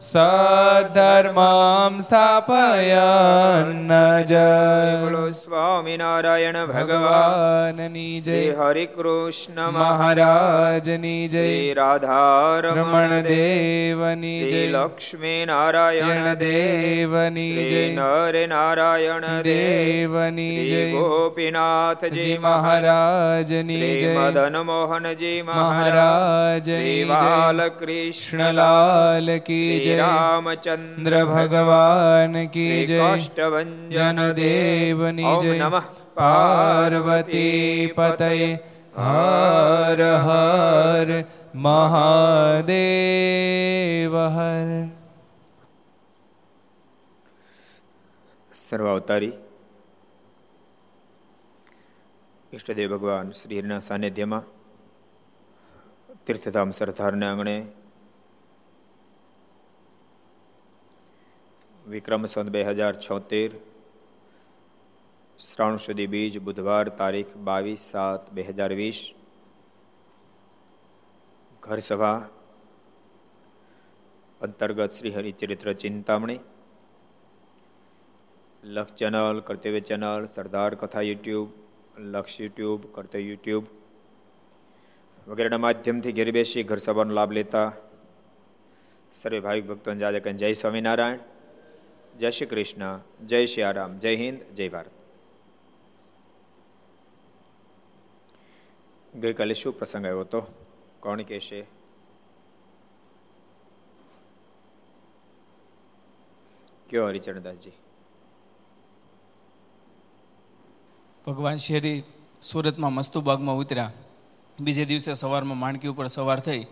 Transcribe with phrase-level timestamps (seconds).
[0.00, 3.88] સધર્મામ સ્થાપયન
[4.24, 4.42] જય
[5.00, 11.42] બોલો સ્વામિનારાયણ ભગવાનની જય હરે કૃષ્ણ મહારાજની જય
[11.74, 24.14] રાધારમણ રમણ દેવની જય લક્ષ્મી નારાયણ દેવની જય નરે નારાયણ દેવની જય ગોપીનાથજી મહારાજની જય
[24.14, 26.72] મદન મોહનજી મહારાજ
[27.12, 28.56] બાલકૃષ્ણલાલ
[29.44, 38.50] કી જય રામચંદ્ર ભગવાન કી જય કાષ્ટભંજન જનદેવની જય નમઃ પાર્વતી પતય
[38.98, 41.08] હર હર
[41.62, 42.68] મહાદેવ
[44.28, 44.70] હર
[48.52, 49.34] સર્વાવતારી
[52.52, 54.44] ઈષ્ટદેવ ભગવાન શ્રી હરિના સાનિધ્યમાં
[56.24, 57.56] તીર્થધામ સરદારને આંગણે
[61.88, 63.50] વિક્રમ સંત બે હજાર છોતેર,
[65.40, 68.98] શ્રાવણ સુધી બીજ, બુધવાર તારીખ બાવીસ સાત બે હજાર વીસ
[71.62, 72.18] ઘર સભા
[74.40, 76.40] અંતર્ગત શ્રી હરિચરિત્ર ચિંતામણી
[78.62, 81.48] લક્ષ ચેનલ, કર્તવ્ય ચેનલ, સરદાર કથા યુટ્યુબ,
[82.06, 83.64] લક્ષ યુટ્યુબ, કર્તવ્ય યુટ્યુબ
[85.26, 87.66] વગેરેના માધ્યમથી ઘેર બેસી ઘર સભાનો લાભ લેતા
[89.14, 91.37] સર્વે ભાવિક ભક્તોને જાજે કહે જય સ્વામિનારાયણ.
[92.18, 94.90] જય શ્રી કૃષ્ણ, જય શ્રી આરામ, જય હિન્દ, જય ભારત.
[99.16, 100.46] ગઈકાલે શું પ્રસંગ આવ્યો હતો?
[101.00, 101.62] કોણ કહેશે?
[106.90, 107.72] કયો હરિચરણદાસજી?
[111.26, 112.02] ભગવાન શેરી
[112.42, 113.92] સુરતમાં મસ્તુબાગમાં ઉતર્યા.
[114.60, 116.64] બીજે દિવસે સવારમાં માણકી ઉપર સવાર થઈ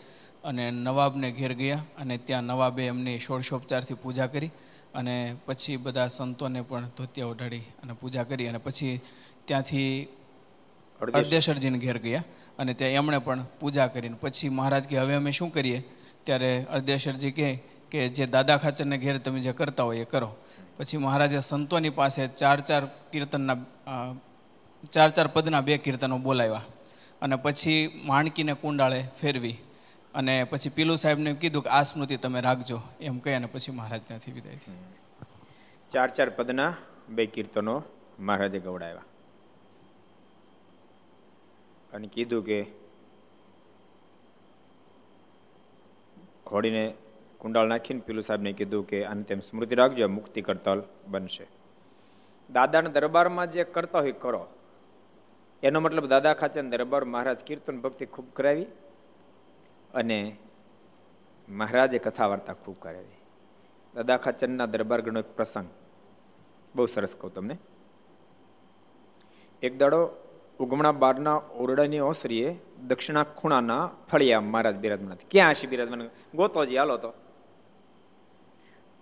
[0.45, 4.51] અને નવાબને ઘેર ગયા અને ત્યાં નવાબે એમની ષોડશોપચારથી પૂજા કરી.
[4.97, 9.01] અને પછી બધા સંતોને પણ ધોતિયા ઉઢાડી અને પૂજા કરી અને પછી
[9.45, 10.09] ત્યાંથી
[11.15, 12.25] અર્ધેશ્વરજીને ઘેર ગયા
[12.59, 15.81] અને ત્યાં એમણે પણ પૂજા કરીને પછી મહારાજ કે હવે અમે શું કરીએ?
[16.25, 17.51] ત્યારે અર્ધેશ્વરજી કહે
[17.91, 20.31] કે જે દાદા ખાચરને ઘેર તમે જે કરતા હોય એ કરો.
[20.77, 22.83] પછી મહારાજે સંતોની પાસે ચાર ચાર
[23.13, 23.57] કીર્તનના
[24.93, 26.65] ચાર ચાર પદના બે કીર્તનો બોલાવ્યા
[27.23, 29.57] અને પછી માણકીને કુંડાળે ફેરવી
[30.17, 34.01] અને પછી પીલુ સાહેબને કીધું કે આ સ્મૃતિ તમે રાખજો, એમ કહી અને પછી મહારાજ
[34.07, 34.73] ત્યાંથી વિદાય થઈ.
[35.93, 36.75] ચાર ચાર પદના
[37.09, 37.83] બે કીર્તનો
[38.21, 39.05] મહારાજે ગવડાવ્યા.
[41.93, 42.59] અને કીધું કે
[46.47, 46.95] ઘોડીને
[47.39, 51.47] કુંડાળ નાખીને પીલુ સાહેબને કીધું કે આને તેમ સ્મૃતિ રાખજો મુક્તિ કરતલ બનશે.
[52.51, 54.47] દાદાના દરબારમાં જે કરતા હોય કરો.
[55.63, 58.67] એનો મતલબ દાદા ખાચે દરબાર મહારાજ કીર્તન ભક્તિ ખૂબ કરાવી.
[59.95, 60.37] અને
[61.49, 63.17] મહારાજે કથા વાર્તા ખૂબ કરાવી.
[63.95, 65.69] દાદા દરબાર ગણો એક પ્રસંગ.
[66.75, 67.59] બહુ સરસ કહું તમને.
[69.63, 70.11] એક દાડો
[70.59, 76.11] ઉગમણા બારના ઓરડાની ઓસરીએ દક્ષિણા ખૂણાના ફળિયા મહારાજ બિરાજમાન ક્યાં હશે બિરાજમાન?
[76.35, 77.13] ગોતોજી, હાલો તો.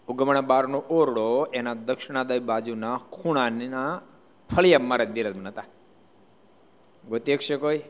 [0.08, 4.02] ઉગમણા બારનો ઓરડો એના દક્ષિણાદય બાજુના ખૂણાના
[4.56, 5.64] ફળિયા મહારાજ બિરાજમાન હતા.
[7.08, 7.81] ગોતી શકશે કોઈ?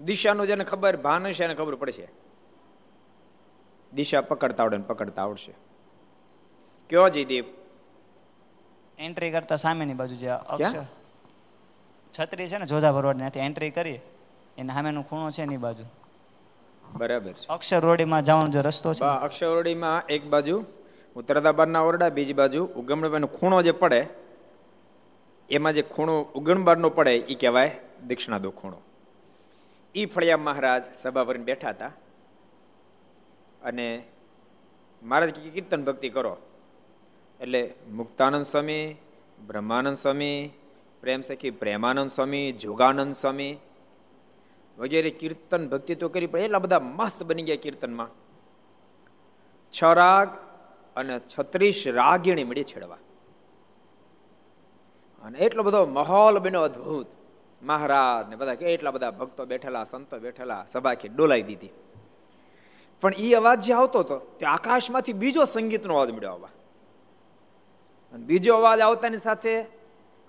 [0.00, 2.08] દિશાનું જેને ખબર ભાન હશે એને ખબર પડશે.
[3.96, 5.52] દિશા પકડતા આવડે ને પકડતા આવડશે.
[6.90, 7.46] કયો જયદીપ
[8.98, 10.84] એન્ટ્રી કરતા સામેની બાજુ જે અક્ષર.
[12.18, 13.98] છત્રી છે ને જોધા ભરવાડ ત્યાંથી એન્ટ્રી કરી
[14.58, 15.84] એના સામેનું ખૂણો છે એની બાજુ.
[16.92, 17.46] બરાબર છે.
[17.48, 20.64] અક્ષર રોડીમાં જવાનો જે રસ્તો છે અક્ષર રોડીમાં એક બાજુ
[21.16, 24.00] ઉત્તરતા બારના ઓરડા બીજી બાજુ ઉગમણબારનો ખૂણો જે પડે
[25.50, 28.78] એમાં જે ખૂણો ઉગમણબારનો પડે એ કહેવાય દક્ષિણાદો ખૂણો.
[29.94, 31.90] એ ફળિયા મહારાજ સભા ભરીને બેઠા હતા.
[33.66, 34.04] અને
[35.02, 36.36] મહારાજ કીર્તન ભક્તિ કરો.
[37.40, 38.94] એટલે મુક્તાનંદ સ્વામી,
[39.46, 40.50] બ્રહ્માનંદ સ્વામી,
[41.00, 43.58] પ્રેમ સખી પ્રેમાનંદ સ્વામી, જોગાનંદ સ્વામી
[44.78, 48.08] વગેરે કીર્તન ભક્તિ તો કરી, પણ એટલા બધા મસ્ત બની ગયા કીર્તનમાં.
[49.72, 50.28] છ રાગ
[50.96, 52.96] અને છત્રીસ રાગીણી મળી છેડવા.
[55.22, 57.06] અને એટલો બધો માહોલ બન્યો અદભુત.
[57.62, 61.68] મહારાજ ને બધા એટલા બધા ભક્તો બેઠેલા, સંતો બેઠેલા, સભા કે ડોલાઈ દીધી.
[63.00, 66.48] પણ એ અવાજ જે આવતો હતો, તે આકાશમાંથી બીજો સંગીતનો અવાજ મળ્યો આવવા
[68.12, 69.66] બીજો અવાજ આવતાની સાથે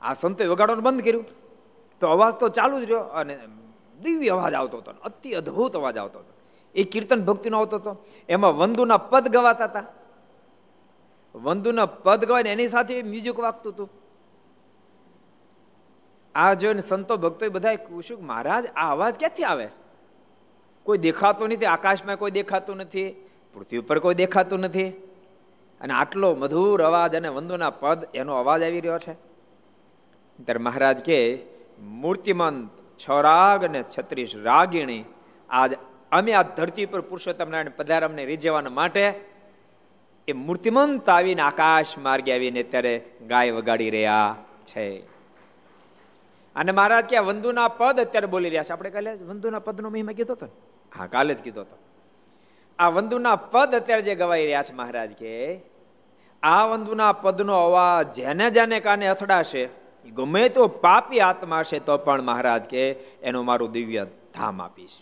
[0.02, 1.26] આ સંતોએ વગાડવાનું બંધ કર્યું.
[2.00, 3.40] તો અવાજ તો ચાલુ જ રહ્યો અને
[4.02, 6.34] દિવ્ય અવાજ આવતો હતો અતિ અદ્ભુત અવાજ આવતો હતો.
[6.76, 8.06] એ કીર્તન ભક્તિનો આવતો હતો.
[8.30, 9.86] એમાં વંદુના પદ ગવાતા હતા.
[11.36, 13.90] વંદુના પદ ગવાય એની સાથે મ્યુઝિક વાગતું હતું.
[16.36, 19.70] આ જોઈને સંતો ભક્તો બધા પૂછ્યું મહારાજ, આ અવાજ ક્યાંથી આવે?
[20.88, 23.10] કોઈ દેખાતું નથી, આકાશમાં કોઈ દેખાતું નથી,
[23.54, 24.90] પૃથ્વી ઉપર કોઈ દેખાતું નથી.
[25.82, 29.14] અને આટલો મધુર અવાજ અને વંદુના પદ એનો અવાજ આવી રહ્યો છે.
[30.46, 31.44] ત્યારે મહારાજ કે,
[31.80, 32.70] મૂર્તિમંત
[33.00, 35.04] છ રાગ અને છત્રીસ રાગીણી,
[35.50, 35.74] આજ
[36.12, 39.06] અમે આ ધરતી પર પુરુષોત્તમ નારાયણ પધારામને રીઝવવાના માટે
[40.28, 42.94] એ મૂર્તિમંત આવીને આકાશ માર્ગે આવીને ત્યારે
[43.28, 44.36] ગાય વગાડી રહ્યા
[44.66, 45.18] છે.
[46.56, 48.74] અને મહારાજ કે વંદુના પદ અત્યારે બોલી રહ્યા છે.
[48.74, 50.48] આપણે કાલે વંદુના પદનો મહિમા કીધો હતો
[50.96, 51.78] હા કાલે જ કીધો હતો
[52.80, 55.60] આ વંદુના પદ અત્યારે જે ગવાઈ રહ્યા છે મહારાજ કે,
[56.44, 59.70] આ વંદુના પદનો અવાજ જેને જેને કાને અથડાશે
[60.16, 62.92] ગમે તો પાપી આત્મા છે તો પણ મહારાજ કે,
[63.24, 64.98] એનું મારું દિવ્ય ધામ આપીશ.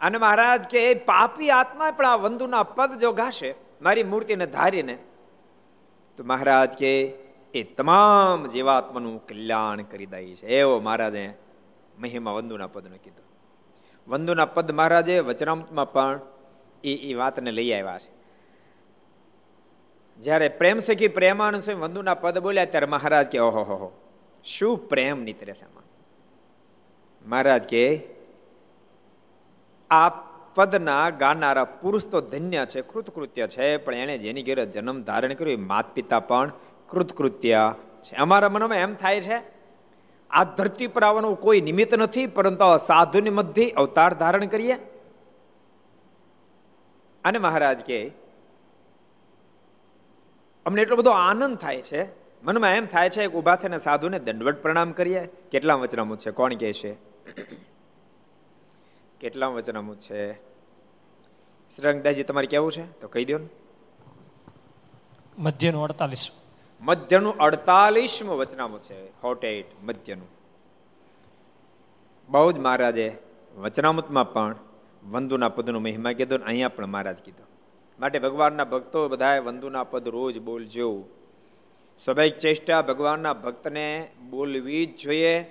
[0.00, 4.98] અને મહારાજ કે પાપી આત્મા પણ આ વંદુના પદ જો ગાશે મારી મૂર્તિને ધારીને.
[6.16, 6.92] તો મહારાજ કે,
[7.54, 11.34] એ તમામ જીવાત્માનું કલ્યાણ કરી દઈ છે એવો મહારાજે
[11.98, 13.25] મહિમા વંદુના પદને કીધો.
[14.08, 16.20] વંદુના પદ મહારાજે વચનામૃતમાં પણ
[16.84, 18.16] એ એ વાતને લઈ આવ્યા છે.
[20.20, 23.92] જ્યારે પ્રેમ સખી પ્રેમાનંદ સ્વામી વંદુના પદ બોલ્યા ત્યારે મહારાજ કે, ઓહો, હો
[24.44, 25.66] શું પ્રેમ નીતરે છે
[27.26, 28.00] મહારાજ કે,
[29.90, 30.08] આ
[30.54, 35.58] પદના ગાનારા પુરુષ તો ધન્ય છે, કૃતકૃત્ય છે, પણ એણે જેની ઘેરે જન્મ ધારણ કર્યો
[35.58, 36.52] માત પિતા પણ
[36.88, 38.16] કૃતકૃત્ય છે.
[38.16, 39.55] અમારા મનમાં એમ થાય છે
[40.30, 44.74] આ ધરતી પર આવવાનું કોઈ નિમિત્ત નથી, પરંતુ સાધુની મધ્ય અવતાર ધારણ કરીએ.
[47.24, 48.12] અને મહારાજ કે
[50.66, 52.04] અમને એટલો બધો આનંદ થાય છે.
[52.42, 55.26] મનમાં એમ થાય છે કે ઊભા થઈને સાધુને દંડવટ પ્રણામ કરીએ.
[55.26, 56.30] કેટલા વચનામું છે?
[56.30, 56.96] કોણ કહે છે?
[59.20, 60.32] કેટલા વચનામું છે?
[61.76, 63.00] શ્રંગદાજી તમારે કેવું છે?
[63.00, 63.48] તો કહી દો ને
[65.38, 66.30] મધ્યનું અડતાલીસ.
[66.80, 70.28] મધ્યનું અડતાલીસમું વચનામું છે હોટ એટ મધ્યનું.
[72.28, 73.18] બહુ જ મહારાજે
[73.56, 74.56] વચનામૃતમાં પણ
[75.10, 77.44] વંદુના પદનો મહિમા કીધો અહીંયા પણ મહારાજ કીધો.
[78.00, 81.04] માટે ભગવાનના ભક્તો બધાએ વંદુના પદ રોજ બોલજો.
[82.04, 85.44] સ્વાભાવિક ચેષ્ટા ભગવાનના ભક્તને બોલવી જ જોઈએ.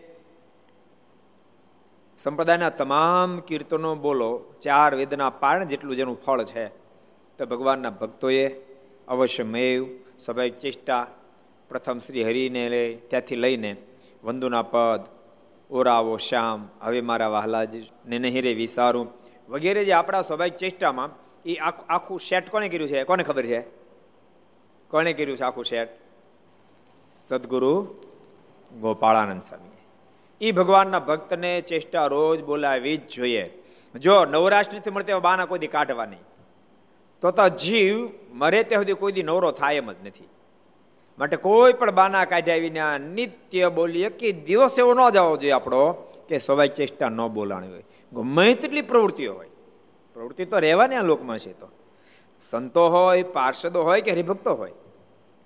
[2.19, 4.53] સંપ્રદાયના તમામ કીર્તનો બોલો.
[4.61, 6.67] ચાર વેદના પારણ જેટલું જેનું ફળ છે,
[7.37, 8.49] તો ભગવાનના ભક્તોએ
[9.07, 11.07] અવશ્યમેવ સ્વાભાવિક ચેષ્ટા.
[11.69, 13.75] પ્રથમ શ્રી હરિને લઈ ત્યાંથી લઈને
[14.23, 15.01] વંદુના પદ,
[15.69, 19.07] ઓરાવો શ્યામ, હવે મારા વહાલાજીને નહીં રે વિસારું.
[19.49, 21.09] વગેરે જે આપણા સ્વાભાવિક ચેષ્ટામાં
[21.45, 21.55] એ
[21.89, 23.03] આખું સેટ કોને કર્યું છે?
[23.03, 23.61] કોને ખબર છે?
[24.87, 25.89] કોને કર્યું છે આખું સેટ
[27.27, 27.73] સદગુરુ
[28.79, 29.75] ગોપાળાનંદ સ્વામી
[30.41, 33.43] એ ભગવાનના ભક્તને ચેષ્ટા રોજ બોલાવી જ જોઈએ.
[33.95, 36.23] જો નવરાશ નથી મળતી બાના કોઈ કાઢવા નહીં
[37.21, 40.29] તો તો જીવ મરે ત્યાં સુધી કોઈ દી નવરો થાય એમ જ નથી.
[41.19, 45.91] માટે કોઈ પણ બાના કાઢ્યા વિના નિત્ય બોલીએ કે દિવસ એવો ન જવો જોઈએ આપણો
[46.29, 47.83] કે સવાય ચેષ્ટા ન બોલાણી હોય.
[48.13, 49.49] ગમે તેટલી પ્રવૃત્તિઓ હોય.
[50.13, 51.69] પ્રવૃત્તિ તો રહેવાની આ લોકમાં છે તો.
[52.49, 54.71] સંતો હોય, પાર્ષદો હોય કે હરિભક્તો હોય.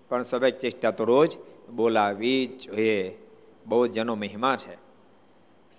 [0.09, 1.38] પણ સવાય ચેષ્ટા તો રોજ
[1.75, 3.17] બોલાવી જોઈએ.
[3.65, 4.75] બહુ જનો મહિમા છે.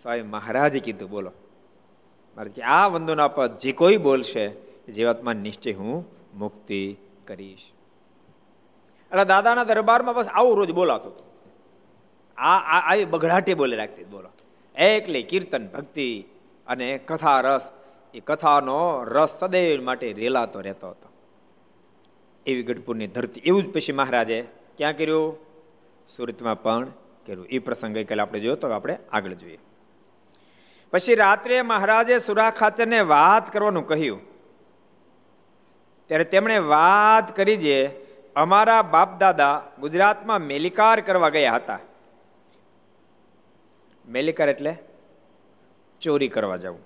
[0.03, 1.33] સ્વામી મહારાજે કીધું, બોલો.
[2.37, 7.59] મારે આ વંદોના પર જે કોઈ બોલશે જીવાત્મા નિશ્ચય હું મુક્તિ કરીશ.
[9.13, 11.27] એટલે દાદાના દરબારમાં બસ આવું રોજ બોલાતું હતું.
[12.41, 14.29] આ આવી બગડાટે બોલે રાખતી બોલો.
[14.75, 16.25] એકલી કીર્તન ભક્તિ
[16.67, 17.71] અને કથા રસ,
[18.15, 21.09] એ કથાનો રસ સદૈવ માટે રેલાતો રહેતો હતો.
[22.47, 25.37] એવી ગઢપુરની ધરતી, એવું જ પછી મહારાજે ક્યાં કર્યું?
[26.17, 26.85] સુરતમાં પણ
[27.27, 27.47] કર્યું.
[27.47, 29.59] એ પ્રસંગ ગઈકાલે આપણે જોયો તો આપણે આગળ જોઈએ.
[30.91, 34.30] પછી રાત્રે મહારાજે સુરા ખાચરને વાત કરવાનું કહ્યું.
[36.11, 37.77] ત્યારે તેમણે વાત કરી જે
[38.37, 41.79] અમારા બાપ દાદા ગુજરાતમાં મેલિકાર કરવા ગયા હતા.
[44.09, 44.73] મેલિકાર એટલે
[46.01, 46.83] ચોરી કરવા જવું.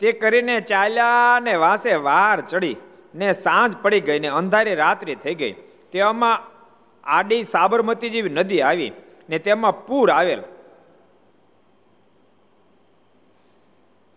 [0.00, 2.76] તે કરીને ચાલ્યા ને વાસે વાર ચડી
[3.14, 5.52] ને સાંજ પડી ગઈ ને અંધારી રાત્રિ થઈ ગઈ.
[5.92, 6.42] તેમાં
[7.04, 8.92] આડી સાબરમતી જેવી નદી આવી
[9.28, 10.42] ને તેમાં પૂર આવેલ.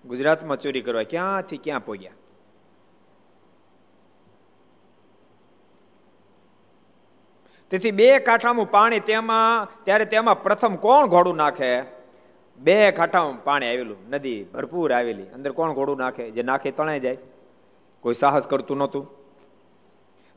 [0.05, 2.11] ગુજરાતમાં ચોરી કરવા ક્યાંથી ક્યાં પહોંચ્યા?
[7.69, 11.81] તેથી બે કાંઠામાં પાણી તેમાં, ત્યારે તેમાં પ્રથમ કોણ ઘોડું નાખે?
[12.57, 15.23] બે કાંઠામાં પાણી આવેલું, નદી ભરપૂર આવેલી.
[15.23, 16.31] અંદર કોણ ઘોડું નાખે?
[16.31, 17.17] જે નાખે તણાઈ જાય.
[17.99, 19.11] કોઈ સાહસ કરતું નહોતું.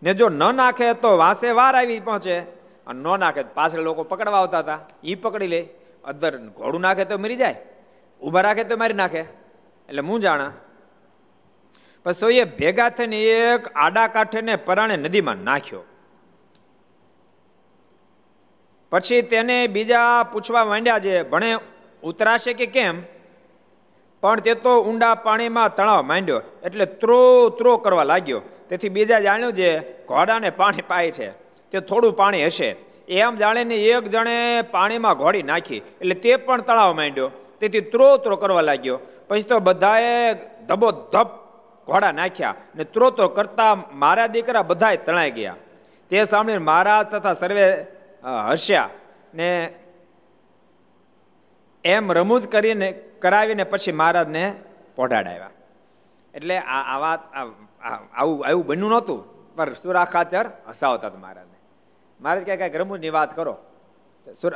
[0.02, 2.40] ને જો ન નાખે તો વાંસે વાર આવી પહોંચે.
[2.86, 4.80] અને ન નાખે પાછળ લોકો પકડવા આવતા હતા.
[5.04, 5.68] એ પકડી લે.
[6.04, 7.56] અંદર ઘોડું નાખે તો મરી જાય.
[8.22, 9.20] ઊભા રાખે તો મારી નાખે.
[9.88, 10.52] એટલે હું જાણા?
[12.04, 15.80] પછી એ ભેગા થઈને એક આડા કાંઠે ને પરાણે નદીમાં નાખ્યો.
[18.90, 21.56] પછી તેને બીજા પૂછવા માંડ્યા છે, ભણે
[22.02, 23.02] ઉતરાશે કે કેમ?
[24.20, 28.42] પણ તે તો ઊંડા પાણીમાં તણાવ માંડ્યો, એટલે ત્રો ત્રો કરવા લાગ્યો.
[28.68, 31.30] તેથી બીજા જાણ્યું છે, ઘોડાને પાણી પાય છે,
[31.70, 32.76] તે થોડું પાણી હશે.
[33.08, 37.30] એમ જાણીને એક જણે પાણીમાં ઘોડી નાખી, એટલે તે પણ તળાવ માંડ્યો.
[37.60, 38.98] તેથી ત્રો ત્રો કરવા લાગ્યો.
[39.28, 40.34] પછી તો બધાએ
[40.68, 41.28] ધબો ધબ
[41.86, 45.56] ઘોડા નાખ્યા ને ત્રો ત્રો કરતા મારા દીકરા બધાએ તણાઈ ગયા.
[46.10, 47.86] તે સામે મહારાજ તથા સર્વે
[48.22, 48.90] હસ્યા
[49.34, 49.48] ને
[51.84, 52.88] એમ રમૂજ કરીને
[53.22, 54.44] કરાવીને પછી મહારાજને
[54.96, 55.52] પોઢાડાવ્યા
[56.34, 59.20] એટલે આ આ વાત આવું આવું બન્યું નહોતું,
[59.56, 61.56] પણ સુરાખાચર હસાવતા હતા મહારાજને.
[62.20, 63.54] મહારાજ ક્યાં કાંઈક રમૂજની વાત કરો.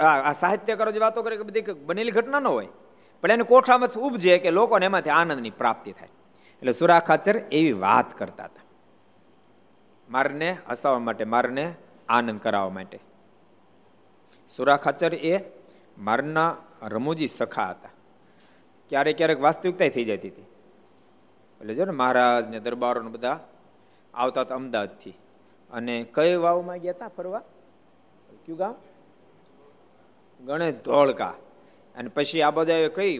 [0.01, 2.71] આ સાહિત્ય કરો જે વાતો કરે કે બધી બનેલી ઘટના ન હોય,
[3.23, 6.13] પણ એને કોઠામાં ઉપજે કે લોકોને એમાંથી આનંદની પ્રાપ્તિ થાય.
[6.63, 8.65] એટલે સુરાખાચર એવી વાત કરતા હતા.
[10.09, 11.65] મારને હસાવવા માટે, મારને
[12.09, 12.99] આનંદ કરાવવા માટે.
[14.49, 15.41] સુરાખાચર એ
[15.99, 17.89] મારના રમૂજી સખા હતા.
[18.89, 20.43] ક્યારેક ક્યારેક વાસ્તવિકતા થઈ જતી હતી.
[21.61, 23.41] એટલે જો ને મહારાજ ને દરબારો બધા
[24.15, 25.15] આવતા હતા અમદાવાદથી.
[25.73, 27.39] અને કઈ વાવમાં ગયા હતા ફરવા?
[28.47, 28.75] કયું ગામ?
[30.47, 31.35] ગણેશ ધોળકા.
[31.97, 33.19] અને પછી આ બધા કઈ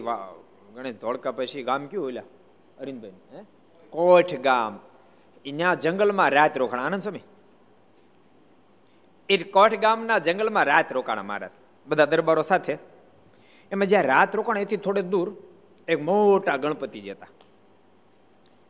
[0.75, 2.21] ગણેશ ધોળકા પછી ગામ કયું ઓલા
[2.79, 3.43] અરિંદભાઈ
[3.89, 4.79] કોઠ ગામ
[5.43, 6.79] ત્યાં જંગલમાં રાત રોકાણ.
[6.79, 7.19] આનંદ સમય
[9.29, 11.51] એ કોઠ ગામના જંગલમાં રાત રોકાણા મહારાજ
[11.87, 12.77] બધા દરબારો સાથે.
[13.71, 15.35] એમાં જ્યાં રાત રોકાણ એથી થોડે દૂર
[15.87, 17.27] એક મોટા ગણપતિ જતા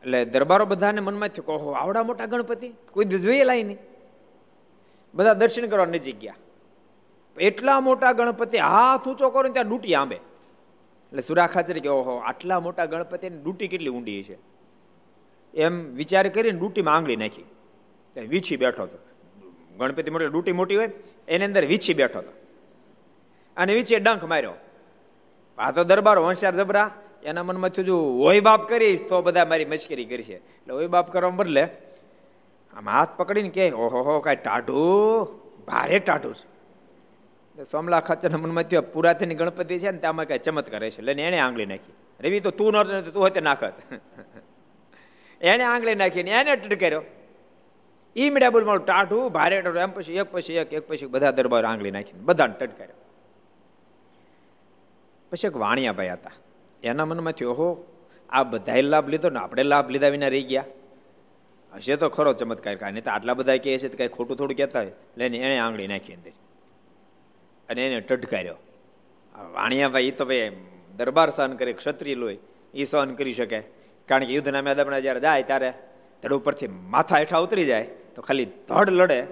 [0.02, 2.68] એટલે દરબારો બધાને મનમાં થયું કહો આવડા મોટા ગણપતિ?
[2.90, 3.04] કોઈ
[3.44, 3.78] લાઈ નહીં.
[5.14, 6.34] બધા દર્શન કરવા નજીક ગયા.
[7.40, 10.16] એટલા મોટા ગણપતિ હાથ ઊંચો કરો ત્યાં ડૂટી આંબે.
[10.16, 14.38] એટલે સુરાખાચરી કે ઓહો, આટલા મોટા ગણપતિ ડૂટી કેટલી ઊંડી છે.
[15.54, 17.44] એમ વિચાર કરીને ડૂટીમાં આંગળી નાખી.
[18.16, 18.98] વીછી બેઠો હતો.
[19.78, 20.90] ગણપતિ મોટી ડૂટી મોટી હોય,
[21.28, 22.32] એની અંદર વીછી બેઠો હતો.
[23.56, 24.52] અને વીછીએ ડંખ માર્યો.
[25.58, 26.90] આ તો દરબાર હોશિયાર જબરા,
[27.24, 30.32] એના મનમાં થયું જો હોય બાપ કરીશ તો બધા મારી મશ્કરી કરશે.
[30.32, 31.62] એટલે હોય બાપ કરવા બદલે
[32.74, 35.28] આમ હાથ પકડીને કે ઓહો, હો, કાંઈ ટાઢું?
[35.64, 36.56] ભારે ટાઢું છે.
[37.64, 41.66] સોમલા ખાચરના મનમાં થયો પુરાતન ગણપતિ છે ને ત્યાં કાંઈ ચમત્કાર છે એટલે એને આંગળી
[41.66, 41.92] નાખી.
[42.20, 43.72] રવિ, તો તું ન, તું હોતે નાખત.
[45.40, 47.02] એને આંગળી નાખીને એને ટટકાર્યો
[48.16, 51.32] ઈ મીડિયા બોલ મારું ટાઢું, ભારે ટાઢું, એમ પછી એક પછી એક એક પછી બધા
[51.38, 52.98] દરબાર આંગળી નાખીને બધાને ટટકાર્યો.
[55.32, 56.36] પછી એક વાણિયાભાઈ હતા.
[56.82, 57.68] એના મનમાં થયો ઓહો,
[58.30, 60.66] આ બધાએ લાભ લીધો ને આપણે લાભ લીધા વિના રહી ગયા.
[61.72, 64.56] હશે તો ખરો ચમત્કાર કાંઈ, નહીં તો આટલા બધા કહે છે તો કાંઈ ખોટું થોડું
[64.56, 64.94] કહેતા હોય.
[65.18, 66.32] લઈને એણે આંગળી નાખી અંદર
[67.68, 68.58] અને એને ટટકાર્યો.
[69.56, 70.50] વાણિયાભાઈ એ તો ભાઈ
[70.98, 72.38] દરબાર સહન કરે, ક્ષત્રિય લોય
[72.74, 73.60] એ સહન કરી શકે.
[74.08, 75.70] કારણ કે યુદ્ધના મેદાનમાં જ્યારે જાય ત્યારે
[76.22, 77.86] ધડ ઉપરથી માથા હેઠા ઉતરી જાય.
[78.16, 79.26] તો ખાલી ધડ લડે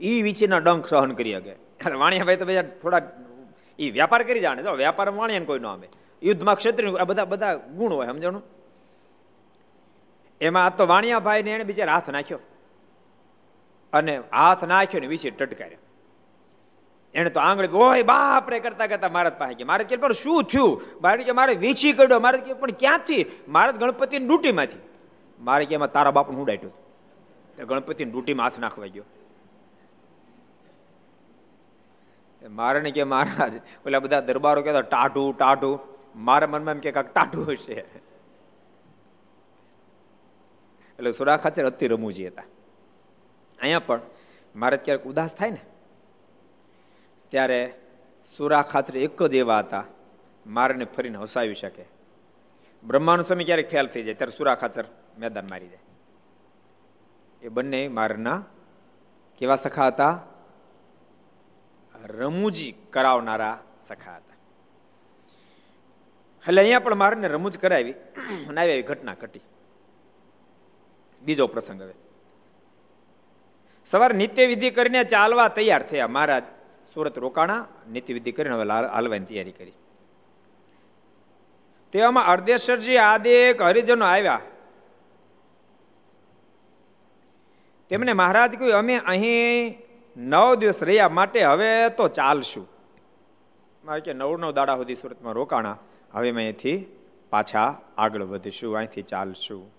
[0.00, 1.56] એ વીચીના ડંખ સહન કરી શકે.
[1.94, 3.02] વાણિયાભાઈ તો બધા થોડા
[3.78, 4.62] એ વ્યાપાર કરી જાણે.
[4.62, 5.88] જો વ્યાપાર વાણિયાને કોઈ ન આવે.
[6.22, 8.42] યુદ્ધમાં ક્ષત્રિય આ બધા બધા ગુણ હોય, સમજણું?
[10.40, 12.38] એમાં આ તો વાણિયાભાઈ ને એને બીજા હાથ નાખ્યો.
[13.92, 15.78] અને હાથ નાખ્યો ને વિશે ટટકાર્યો.
[17.14, 20.82] એને તો આંગળી ઓય બાપરે કરતા કરતા મારત પાસે કે મારે કે, પણ શું થયું?
[21.02, 22.20] મારે કે, મારે વીછી કાઢ્યો.
[22.20, 23.26] મારે કે, પણ ક્યાંથી?
[23.48, 24.78] મહારાજ ગણપતિ ડૂટીમાંથી.
[25.40, 26.81] મારે કે, એમાં તારા બાપનું ઉડાટ્યું
[27.58, 29.04] ગણપતિ ડૂટીમાં હાથ નાખવા ગયો.
[32.42, 33.54] મારે ને કે મહારાજ,
[33.86, 35.76] ઓલા બધા દરબારો કહેતા, ટાઢું ટાઢું.
[36.16, 37.76] મારા મનમાં એમ કે કાંક ટાઢું હશે.
[40.98, 42.48] એટલે સુરા ખાચર અતિ રમૂજી હતા.
[43.58, 44.00] અહીંયા પણ
[44.54, 45.62] મારે ક્યારેક ઉદાસ થાય ને,
[47.32, 47.60] ત્યારે
[48.26, 49.84] સુરા ખાચર એક જ એવા હતા,
[50.46, 51.84] મારને ફરીને હસાવી શકે.
[52.84, 54.84] બ્રહ્માનું સમય ક્યારેક ફેલ થઈ જાય, ત્યારે સુરા ખાચર
[55.18, 55.84] મેદાન મારી જાય.
[57.42, 58.44] એ બંને મારના
[59.38, 60.20] કેવા સખા હતા?
[62.04, 64.36] રમૂજી કરાવનારા સખા હતા.
[66.48, 67.92] એટલે અહીંયા પણ મારને રમૂજ કરાવી
[68.48, 69.40] અને આવી આવી ઘટના ઘટી.
[71.22, 71.94] બીજો પ્રસંગ હવે.
[73.86, 76.42] સવારે નિત્ય વિધિ કરીને ચાલવા તૈયાર થયા મહારાજ.
[76.94, 79.72] સુરત રોકાણા નિત્ય વિધિ કરીને હવે હાલવાની તૈયારી કરી.
[81.92, 84.40] તેવામાં અર્ધેશ્વરજી આદેક હરિજનો આવ્યા.
[87.92, 89.78] તેમને મહારાજ કહ્યું, અમે અહીં
[90.16, 92.68] નવ દિવસ રહ્યા, માટે હવે તો ચાલશું.
[93.84, 95.78] મારે કે નવ નવ દાડા સુધી સુરતમાં રોકાણા.
[96.14, 96.86] હવે અમે અહીંથી
[97.30, 99.70] પાછા આગળ વધીશું, અહીંથી ચાલશું.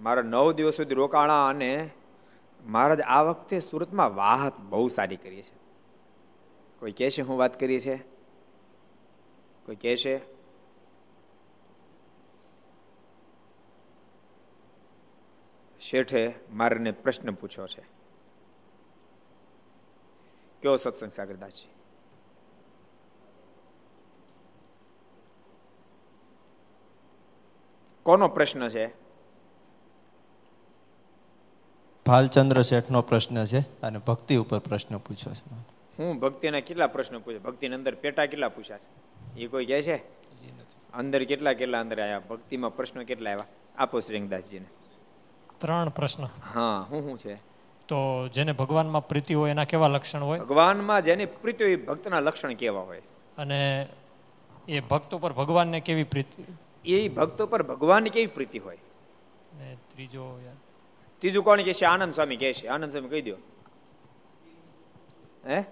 [0.00, 1.90] મારા નવ દિવસ સુધી રોકાણા અને
[2.66, 5.56] મહારાજ આ વખતે સુરતમાં વાત બહુ સારી કરી છે.
[6.78, 7.96] કોઈ કહે છે, હું વાત કરી છે
[9.66, 9.96] કોઈ કહે
[15.80, 17.82] શેઠે મારને પ્રશ્ન પૂછ્યો છે.
[20.62, 21.68] કયો સત્સંગ સાગરદાસજી?
[28.02, 28.86] કોનો પ્રશ્ન છે?
[32.06, 35.54] ભાલચંદ્ર શેઠનો પ્રશ્ન છે અને ભક્તિ ઉપર પ્રશ્ન પૂછ્યો છે.
[35.98, 39.40] હું ભક્તિના કેટલા પ્રશ્નો પૂછે ભક્તિની અંદર પેટા કેટલા પૂછ્યા છે?
[39.40, 39.96] એ કોઈ કહે છે?
[40.92, 43.46] અંદર કેટલા કેટલા અંદર આવ્યા ભક્તિમાં પ્રશ્નો કેટલા આવ્યા?
[43.78, 44.66] આપો શ્રીંગદાસજીને.
[45.58, 46.24] ત્રણ પ્રશ્ન.
[46.54, 47.34] હા હું શું છે?
[47.88, 50.38] તો જેને ભગવાનમાં પ્રીતિ હોય એના કેવા લક્ષણ હોય?
[50.38, 53.02] ભગવાનમાં જેની પ્રીતિ હોય ભક્તના લક્ષણ કેવા હોય?
[53.38, 53.88] અને
[54.68, 56.44] એ ભક્ત ઉપર ભગવાનને કેવી પ્રીતિ?
[56.84, 58.78] એ ભક્તો પર ભગવાનની કેવી પ્રીતિ હોય?
[59.58, 60.40] ને ત્રીજો
[61.18, 61.84] ત્રીજું કોણ કહે છે?
[61.84, 62.66] આનંદ સ્વામી કહે છે.
[62.66, 63.36] આનંદ સ્વામી કહી દો.
[65.46, 65.64] હે?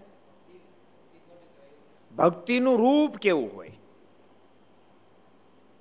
[2.16, 3.72] ભક્તિનું રૂપ કેવું હોય?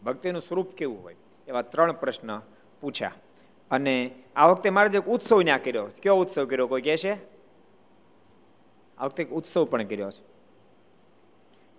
[0.05, 1.15] ભક્તિનું સ્વરૂપ કેવું હોય?
[1.48, 2.39] એવા ત્રણ પ્રશ્ન
[2.81, 3.11] પૂછ્યા.
[3.71, 7.13] અને આ વખતે મારે જે ઉત્સવ ત્યાં કર્યો કયો ઉત્સવ કર્યો કોઈ કહે છે
[8.97, 10.23] આ વખતે ઉત્સવ પણ કર્યો છે.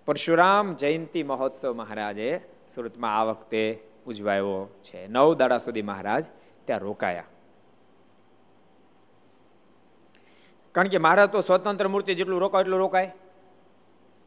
[0.05, 2.41] પરશુરામ જયંતિ મહોત્સવ મહારાજે
[2.75, 5.07] સુરતમાં આ વખતે ઉજવાયો છે.
[5.07, 6.25] નવ દાડા સુધી મહારાજ
[6.65, 7.23] ત્યાં રોકાયા.
[10.71, 13.13] કારણ કે મહારાજ તો સ્વતંત્ર મૂર્તિ જેટલું રોકાય એટલું રોકાય.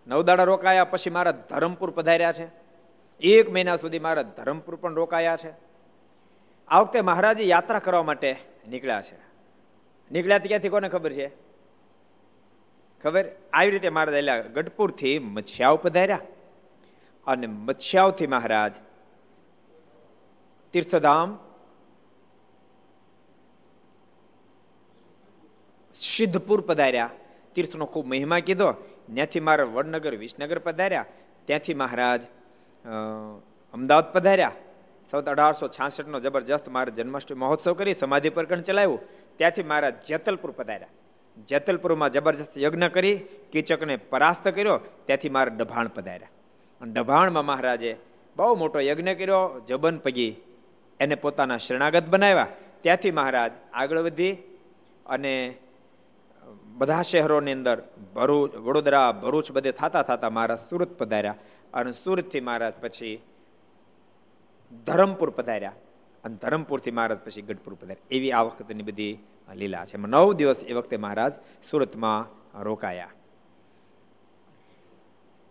[0.07, 2.49] નવ દાડા રોકાયા પછી મારા ધરમપુર પધાર્યા છે.
[3.21, 5.70] એક મહિના સુધી મારા ધરમપુર પણ રોકાયા છે.
[6.71, 8.37] આ વખતે મહારાજે યાત્રા કરવા માટે
[8.69, 9.19] નીકળ્યા છે.
[10.11, 11.29] નીકળ્યા ક્યાંથી કોને ખબર છે?
[13.03, 13.25] ખબર?
[13.53, 16.21] આવી રીતે મહારાજ એલા ગઢપુરથી મચ્છાવ પધાર્યા
[17.27, 18.75] અને મચ્છાવથી મહારાજ
[20.73, 21.39] તીર્થધામ
[25.95, 27.11] સિદ્ધપુર પધાર્યા.
[27.55, 28.73] તીર્થનો ખૂબ મહિમા કીધો.
[28.73, 31.05] ત્યાંથી મારા વડનગર, વિસનગર પધાર્યા.
[31.47, 32.23] ત્યાંથી મહારાજ
[33.75, 34.53] અમદાવાદ પધાર્યા.
[35.09, 39.01] સૌ અઢારસો છાસઠનો જબરજસ્ત મારા જન્માષ્ટમી મહોત્સવ કરી સમાધિ પ્રકરણ ચલાવ્યું.
[39.39, 40.89] ત્યાંથી મારા જેતલપુર પધાર્યા.
[41.49, 43.17] જેતલપુરમાં જબરજસ્ત યજ્ઞ કરી,
[43.53, 46.29] કીચકને પરાસ્ત કર્યો, ત્યાંથી મારા ડભાણ પધાર્યા.
[46.81, 47.97] અને ડભાણમાં મહારાજે
[48.37, 50.37] બહુ મોટો યજ્ઞ કર્યો, જબન પગી
[51.01, 52.47] એને પોતાના શરણાગત બનાવ્યા.
[52.81, 54.33] ત્યાંથી મહારાજ આગળ વધી
[55.07, 55.57] અને
[56.65, 57.83] બધા શહેરોની અંદર
[58.15, 61.35] ભરૂચ, વડોદરા, ભરૂચ બધે થતા થતા મહારાજ સુરત પધાર્યા.
[61.75, 63.23] અને સુરતથી મહારાજ પછી
[64.87, 65.73] ધરમપુર પધાર્યા.
[66.25, 68.07] અને ધરમપુરથી મહારાજ પછી ગઢપુર પધાર્યા.
[68.11, 69.19] એવી આ વખતની બધી
[69.55, 69.97] લીલા છે.
[69.97, 71.33] નવ દિવસ એ વખતે મહારાજ
[71.71, 73.11] સુરતમાં રોકાયા.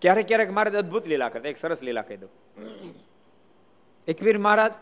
[0.02, 1.50] ક્યારેક ક્યારેક મહારાજ અદભુત લીલા કરતા.
[1.50, 2.30] એક સરસ લીલા કહી દઉં.
[4.08, 4.74] એકવીર મહારાજ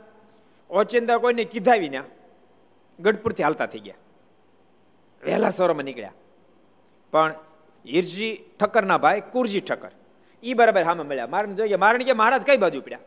[0.70, 2.04] ઓચિંતા કોઈને કીધાવી ના,
[3.00, 3.96] ગઢપુરથી હાલતા થઈ ગયા.
[5.26, 6.14] વહેલા સવારમાં નીકળ્યા.
[7.12, 7.34] પણ
[7.86, 9.92] હિરજી ઠક્કરના ભાઈ, કુરજી ઠક્કર.
[10.44, 11.28] એ બરાબર હામે મળ્યા.
[11.28, 13.00] મારે જોઈએ મારે કે મહારાજ કઈ બાજુ પડ્યા?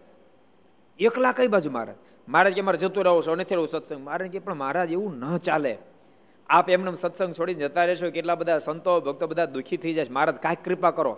[1.01, 1.97] એકલા કઈ બાજુ મહારાજ
[2.29, 4.05] મહારાજ કે મારે જતું રહો છો, નથી રહું સત્સંગ.
[4.05, 5.79] મહારાજ કે પણ મહારાજ, એવું ન ચાલે.
[6.49, 10.37] આપ એમને સત્સંગ છોડીને જતા રહેશો, કેટલા બધા સંતો, ભક્તો બધા દુઃખી થઈ જાય મહારાજ,
[10.37, 11.17] કાંઈક કૃપા કરો.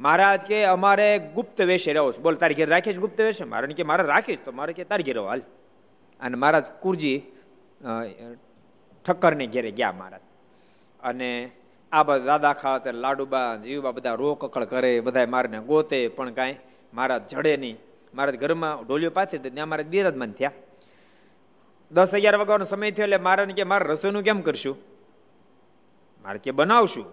[0.00, 2.22] મહારાજ કે, અમારે ગુપ્ત વેશે રહો છો.
[2.22, 3.44] બોલ, તારી ઘેર રાખીશ ગુપ્ત વેશે?
[3.44, 5.42] મહારાજ કે, મારે રાખીશ તો મારે કે, તારી ઘેર હાલ.
[6.20, 7.22] અને મહારાજ કુરજી
[9.06, 10.20] ઠક્કરને ઘેરે ગયા મહારાજ.
[11.02, 11.50] અને
[11.92, 16.56] આ બધા દાદા ખાવા લાડુબા જીવબા બધા રોકકળ કરે બધા મારને ગોતે, પણ કાંઈ
[16.94, 17.76] મારા જડે નહીં.
[18.14, 20.52] મારા ઘરમાં ઢોલિયો પાછી ત્યાં મારે બિરાજમાન થયા.
[21.92, 24.76] દસ અગિયાર વાગ્યાનો સમય થયો એટલે મારે કે મારે રસોઈનું કેમ કરશું?
[26.24, 27.04] મારે કે બનાવશું.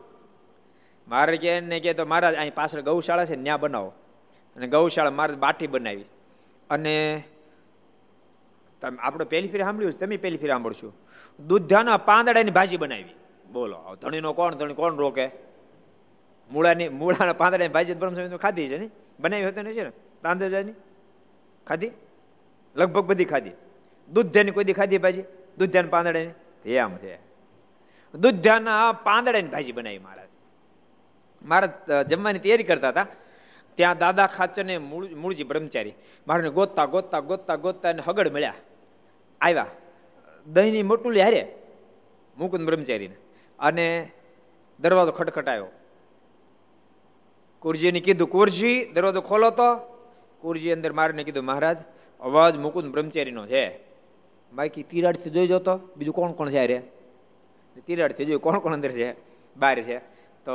[1.08, 3.94] મારે કે ને કે તો મારા અહીં પાછળ ગૌશાળા છે ત્યાં બનાવો.
[4.56, 6.06] અને ગૌશાળા મારે બાટી બનાવી.
[6.70, 7.24] અને
[8.82, 10.94] તમે આપણે પહેલી ફેરી સાંભળ્યું તમે પહેલી ફેરી સાંભળશું.
[11.48, 13.16] દૂધાના પાંદડાની ભાજી બનાવી.
[13.52, 14.56] બોલો ધણીનો કોણ?
[14.56, 15.30] ધણી કોણ રોકે?
[16.52, 18.90] મૂળાની, મૂળાના પાંદડાની ભાજી બ્રહ્મ તો ખાધી છે ને?
[19.20, 19.92] બનાવી હોતી નથી ને?
[20.26, 20.74] તાંદજાની
[21.68, 21.92] ખાધી?
[22.76, 23.52] લગભગ બધી ખાધી.
[24.14, 25.24] દૂધ્યાની કોઈ દી ખાધી ભાજી?
[25.58, 27.16] દૂધ પાંદડાની એમ છે.
[28.16, 30.28] દૂધ્યાના પાંદડાની ભાજી બનાવી મહારાજ
[31.46, 33.08] મારા જમવાની તૈયારી કરતા હતા.
[33.76, 34.78] ત્યાં દાદા ખાચરને
[35.22, 35.94] મૂળજી બ્રહ્મચારી
[36.28, 38.54] મારાને ગોતતા ગોતતા ગોતતા ગોતતા અને હગડ મળ્યા.
[39.42, 39.66] આવ્યા.
[40.48, 41.56] દહીંની મોટું હારે
[42.38, 43.16] મુકુંદ બ્રહ્મચારીને.
[43.60, 44.12] અને
[44.80, 45.68] દરવાજો ખટખટાયો.
[47.60, 49.95] કુરજીને કીધું, કુરજી, દરવાજો ખોલો તો.
[50.46, 51.78] કુરજી અંદર મારીને કીધું, મહારાજ,
[52.20, 53.64] અવાજ મુકુંદ બ્રહ્મચારીનો છે.
[54.54, 56.78] બાકી તિરાડથી જોઈ જતો, બીજું કોણ કોણ છે અરે
[57.88, 59.10] તિરાડથી જોયું, કોણ કોણ અંદર છે?
[59.56, 59.98] બહાર છે.
[60.46, 60.54] તો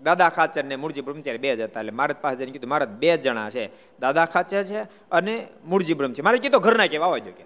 [0.00, 3.10] દાદા ખાચર ને મૂળજી બ્રહ્મચારી બે જ હતા, એટલે મારા પાસે જઈને કીધું મારા બે
[3.16, 3.64] જણા છે.
[4.00, 5.34] દાદા ખાચર છે અને
[5.64, 7.44] મૂળજી બ્રહ્મચારી મારે કીધું ઘરના કેવા આવવા જો કે.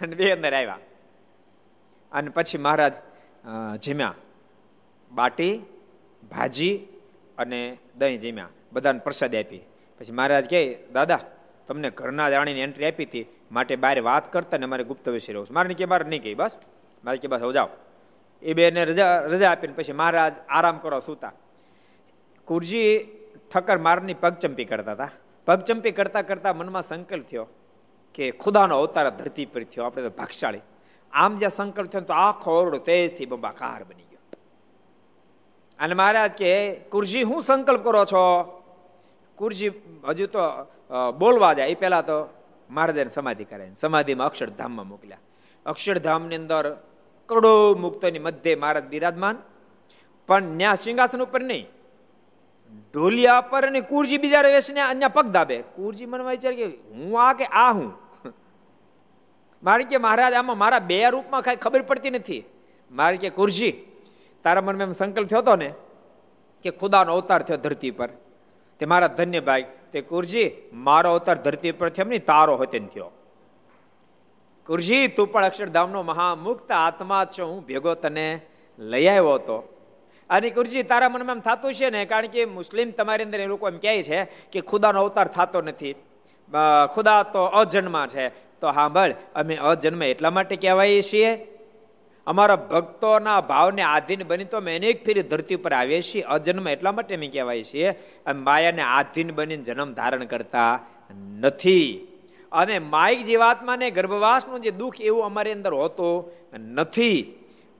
[0.00, 0.78] અને બે અંદર આવ્યા.
[2.12, 2.94] અને પછી મહારાજ
[3.82, 4.14] જીમ્યા.
[5.10, 5.52] બાટી,
[6.30, 6.72] ભાજી
[7.38, 7.60] અને
[7.98, 8.50] દહીં જીમ્યા.
[8.76, 9.58] બધાને પ્રસાદ આપી.
[9.98, 11.20] પછી મહારાજ કહે, દાદા,
[11.66, 13.26] તમને ઘરના જાણીને એન્ટ્રી આપી હતી.
[13.52, 15.46] માટે બહાર વાત કરતા ને મારે ગુપ્ત વિશે રહું.
[15.50, 16.56] મારે કે મારે નહીં કહી બસ.
[17.04, 17.68] મારે કે બસ હવે જાઓ.
[18.42, 21.32] એ બેને રજા રજા આપીને પછી મહારાજ આરામ કરો સૂતા.
[22.44, 22.98] કુરજી
[23.54, 25.10] ઠક્કર મારની પગચંપી કરતા હતા.
[25.46, 27.46] પગચંપી કરતા કરતા મનમાં સંકલ્પ થયો
[28.14, 30.60] કે ખુદાનો અવતાર ધરતી પર થયો, આપણે તો ભાગશાળી.
[31.12, 34.18] આમ જ્યાં સંકલ્પ થયો તો આખો ઓરડો તેજથી બંબાકાર બની ગયો.
[35.78, 38.55] અને મહારાજ કે કુરજી, હું સંકલ્પ કરો છો?
[39.38, 39.72] કુરજી
[40.08, 40.42] હજુ તો
[41.20, 41.72] બોલવા જાય.
[41.74, 42.16] એ પહેલા તો
[42.70, 45.22] મહારાજાને સમાધિ કરાવીને સમાધિમાં અક્ષરધામમાં મોકલ્યા.
[45.66, 46.64] અક્ષરધામની અંદર
[47.28, 47.52] કરોડો
[47.84, 49.36] મુક્તોની મધ્ય મહારાજ બિરાજમાન.
[50.28, 51.66] પણ ન્યા સિંહાસન ઉપર નહીં.
[52.92, 55.56] ઢોલિયા પર અને કુરજી બીજા વેસને અન્ય પગ દાબે.
[55.76, 57.90] કુરજી મને વિચાર કે, હું આ કે આ હું?
[59.62, 62.42] મારે કે, મહારાજ, આમાં મારા બે રૂપમાં કાંઈ ખબર પડતી નથી.
[62.90, 63.74] મારે કે, કુરજી,
[64.44, 65.68] તારા મનમાં એમ સંકલ્પ થયો હતો ને
[66.64, 68.10] કે ખુદાનો અવતાર થયો ધરતી પર.
[68.78, 73.12] તે મારા ધન્ય ભાઈ, તે કુરજી, મારો અવતાર ધરતી પર થયો નહીં તારો હતો થયો.
[74.66, 78.40] કુરજી, તું પણ અક્ષરધામનો મહામુક્ત આત્મા છો, હું ભેગો તને
[78.78, 79.72] લઈ આવ્યો હતો.
[80.30, 83.68] અને કુરજી, તારા મનમાં એમ થતું છે ને, કારણ કે મુસ્લિમ તમારી અંદર એ લોકો
[83.68, 85.94] એમ કહે છે કે ખુદાનો અવતાર થતો નથી.
[86.94, 88.28] ખુદા તો અજન્મા છે.
[88.60, 88.86] તો હા
[89.34, 91.55] અમે અજન્મ એટલા માટે કહેવાય છીએ
[92.26, 96.22] અમારા ભક્તોના ભાવને આધીન બની તો અમે અનેક ફેરી ધરતી પર આવીએ છીએ.
[96.22, 97.94] અજન્મ એટલા માટે અમે કહેવાય છીએ
[98.34, 100.80] માયાને આધીન બનીને જન્મ ધારણ કરતા
[101.40, 102.08] નથી.
[102.52, 106.24] અને માઇક જીવાત્માને ગર્ભવાસનું જે દુઃખ એવું અમારી અંદર હોતું
[106.58, 107.34] નથી.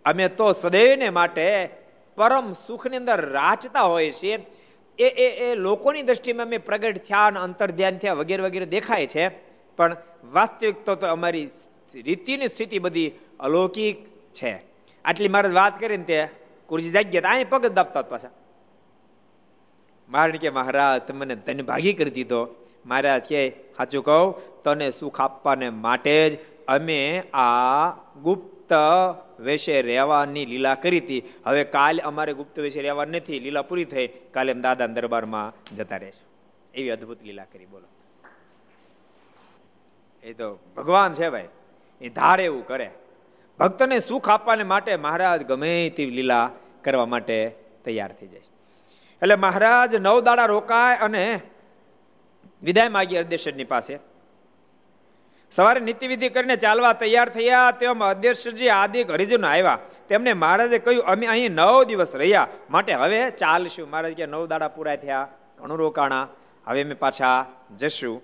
[0.04, 1.68] અમે તો સદૈવને માટે
[2.16, 4.36] પરમ સુખની અંદર રાચતા હોય છીએ.
[4.98, 9.06] એ એ એ લોકોની દ્રષ્ટિમાં અમે પ્રગટ થયા અને અંતર ધ્યાન થયા વગેરે વગેરે દેખાય
[9.06, 9.28] છે.
[9.76, 9.96] પણ
[10.32, 11.48] વાસ્તવિક તો અમારી
[11.94, 13.96] રીતિની સ્થિતિ બધી અલૌકિક
[14.42, 14.62] છે.
[15.04, 16.28] આટલી મારે વાત કરીને તે
[16.66, 18.30] કુરજી જાગ્યા અહીં પગ દાપતા પાછા.
[20.08, 22.66] મારણ કે, મહારાજ તમને ધન ભાગી કરી દીધો.
[22.86, 27.90] મહારાજ કે સાચું કહું, તને સુખ આપવાને માટે જ અમે આ
[28.22, 28.72] ગુપ્ત
[29.40, 31.22] વેશે રહેવાની લીલા કરી હતી.
[31.44, 34.06] હવે કાલ અમારે ગુપ્ત વેશે રહેવા નથી, લીલા પૂરી થઈ.
[34.06, 36.28] કાલે એમ દાદા દરબારમાં જતા રહેશું.
[36.74, 37.86] એવી અદભુત લીલા કરી, બોલો.
[40.22, 41.48] એ તો ભગવાન છે ભાઈ.
[42.00, 42.90] એ ધારે એવું કરે.
[43.58, 46.50] ભક્તને સુખ આપવાને માટે મહારાજ ગમે તેવી લીલા
[46.84, 47.48] કરવા માટે
[47.84, 48.42] તૈયાર થઈ જાય
[49.22, 51.40] એટલે મહારાજ નવ દાડા રોકાય અને
[52.62, 53.98] વિદાય માગી અધ્યક્ષની પાસે.
[55.50, 59.78] સવારે નીતિવિધિ કરીને ચાલવા તૈયાર થયા, તેમ અધ્યક્ષજી આદિ હરિજનો આવ્યા.
[60.08, 63.90] તેમને મહારાજે કહ્યું, અમે અહીં નવ દિવસ રહ્યા, માટે હવે ચાલશું.
[63.90, 66.28] મહારાજ કે, નવ દાડા પૂરા થયા, ઘણું રોકાણા.
[66.66, 68.22] હવે અમે પાછા જશું.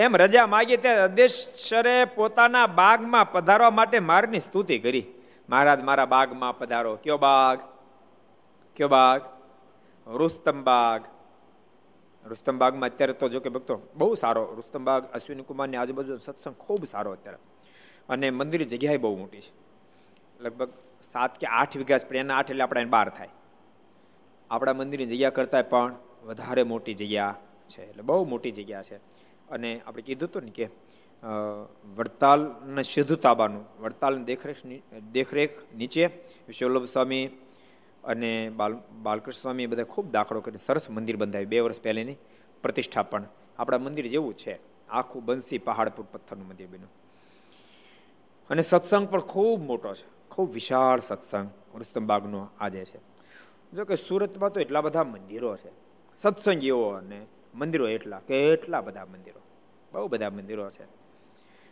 [0.00, 5.06] એમ રજા માગી ત્યાં અધ્યક્ષરે પોતાના બાગમાં પધારવા માટે મારની સ્તુતિ કરી.
[5.48, 6.96] મહારાજ, મારા બાગમાં પધારો.
[6.96, 7.60] કયો બાગ?
[8.76, 9.22] કયો બાગ?
[10.06, 11.04] રુસ્તમ બાગ.
[12.26, 16.54] રુસ્તમ બાગમાં અત્યારે તો જો કે ભક્તો બહુ સારો રુસ્તમ બાગ, અશ્વિની કુમારની આજુબાજુ સત્સંગ
[16.54, 17.38] ખૂબ સારો અત્યારે.
[18.08, 19.52] અને મંદિર જગ્યાએ બહુ મોટી છે.
[20.40, 20.68] લગભગ
[21.12, 23.28] સાત કે આઠ વીઘા પડે, એના આઠ એટલે આપણા બાર થાય.
[24.50, 27.34] આપણા મંદિરની જગ્યા કરતાં પણ વધારે મોટી જગ્યા
[27.68, 27.82] છે.
[27.82, 28.96] એટલે બહુ મોટી જગ્યા છે.
[29.50, 30.68] અને આપણે કીધું હતું ને કે
[31.96, 34.56] વડતાલના સિદ્ધતાબાનું વડતાલની દેખરેખ
[35.12, 36.06] દેખરેખ નીચે
[36.46, 37.26] વિશ્વલ્લભ સ્વામી
[38.04, 42.16] અને બાલ, બાલકૃષ્ણ સ્વામી બધા ખૂબ દાખલો કરીને સરસ મંદિર બંધાવ્યું બે વર્ષ પહેલાંની
[42.62, 43.24] પ્રતિષ્ઠા પણ
[43.58, 44.58] આપણા મંદિર જેવું છે.
[44.88, 46.90] આખું બંસી પહાડપુર પથ્થરનું મંદિર બન્યું.
[48.50, 50.28] અને સત્સંગ પણ ખૂબ મોટો છે.
[50.30, 52.98] ખૂબ વિશાળ સત્સંગ રુસ્તમબાગનો આજે છે.
[53.72, 55.70] જો કે સુરતમાં તો એટલા બધા મંદિરો છે.
[56.16, 59.40] સત્સંગ એવો અને મંદિરો એટલા કેટલા બધા મંદિરો.
[59.92, 60.82] બહુ બધા મંદિરો છે.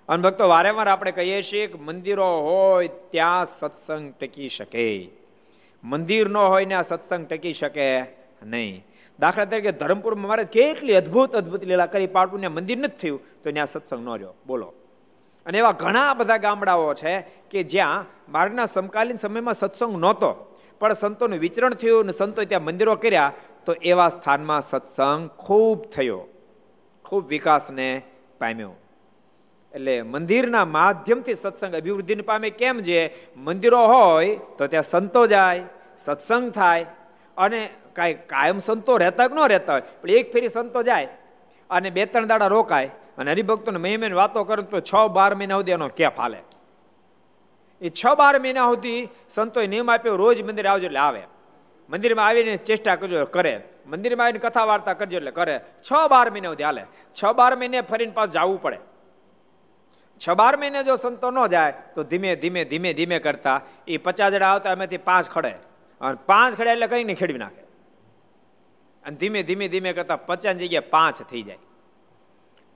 [0.08, 5.08] અને ભક્તો, વારેવાર આપણે કહીએ છીએ કે મંદિરો હોય ત્યાં સત્સંગ ટકી શકે.
[5.84, 8.00] મંદિર ન હોય ને આ સત્સંગ ટકી શકે
[8.42, 8.84] નહીં.
[9.18, 13.50] દાખલા તરીકે ધરમપુરમાં મારે કેટલી અદભુત અદભુત લીલા કરી પાટું ને મંદિર નથી થયું, તો
[13.50, 14.34] ત્યાં સત્સંગ ન રહ્યો.
[14.46, 14.72] બોલો.
[15.46, 21.38] અને એવા ઘણા બધા ગામડાઓ છે કે જ્યાં માર્ગના સમકાલીન સમયમાં સત્સંગ નહોતો, પણ સંતોનું
[21.38, 23.32] વિચરણ થયું અને સંતો ત્યાં મંદિરો કર્યા
[23.68, 26.20] તો એવા સ્થાનમાં સત્સંગ ખૂબ થયો.
[27.04, 27.88] ખૂબ વિકાસને
[28.40, 28.74] પામ્યો.
[29.74, 33.00] એટલે મંદિરના માધ્યમથી સત્સંગ અભિવૃદ્ધિને પામે કેમ છે
[33.36, 35.64] મંદિરો હોય તો ત્યાં સંતો જાય,
[35.98, 36.86] સત્સંગ થાય
[37.36, 37.60] અને
[37.94, 41.08] કાંઈ કાયમ સંતો રહેતા કે ન રહેતા હોય, પણ એક ફેરી સંતો જાય
[41.70, 45.76] અને બે ત્રણ દાડા રોકાય અને હરિભક્તોને મહિમે વાતો કરે તો છ બાર મહિના સુધી
[45.78, 46.40] એનો કેફ હાલે.
[47.82, 51.22] એ છ બાર મહિના સુધી સંતોએ નિયમ આપ્યો, રોજ મંદિર આવજો એટલે આવે.
[51.88, 53.62] મંદિરમાં આવીને ચેષ્ટા કરજો, કરે.
[53.86, 55.60] મંદિરમાં આવીને કથા વાર્તા કરજો એટલે કરે.
[55.90, 56.82] છ બાર મહિને સુધી હાલે.
[57.14, 58.78] છ બાર મહિને ફરીને પાછું જવું પડે.
[60.18, 63.60] છ બાર મહિને જો સંતો ન જાય, તો ધીમે ધીમે ધીમે ધીમે કરતા.
[63.86, 65.50] એ પચાસ જણા આવતા એમાંથી પાંચ ખડે.
[66.00, 67.62] અને પાંચ ખડે એટલે કંઈ નહીં ખેડવી નાખે.
[69.04, 71.58] અને ધીમે ધીમે ધીમે કરતા પચાસ જગ્યાએ પાંચ થઈ જાય.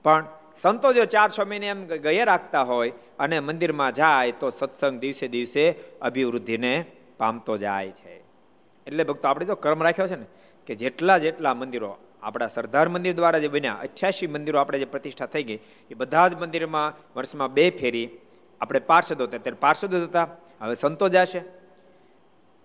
[0.03, 4.99] પણ સંતો જો ચાર, છ મહિને એમ ગયા રાખતા હોય અને મંદિરમાં જાય, તો સત્સંગ
[4.99, 6.85] દિવસે દિવસે અભિવૃદ્ધિને
[7.17, 8.22] પામતો જાય છે.
[8.87, 10.25] એટલે ભક્તો, આપણે જો કર્મ રાખ્યો છે ને,
[10.65, 15.25] કે જેટલા જેટલા મંદિરો આપણા સરદાર મંદિર દ્વારા જે બન્યા, અઠ્યાસી મંદિરો આપણે જે પ્રતિષ્ઠા
[15.25, 15.59] થઈ ગઈ,
[15.91, 18.09] એ બધા જ મંદિરમાં વર્ષમાં બે ફેરી
[18.61, 19.37] આપણે પાર્ષદો હતા.
[19.37, 20.27] ત્યારે પાર્ષદો હતા,
[20.61, 21.41] હવે સંતો જશે.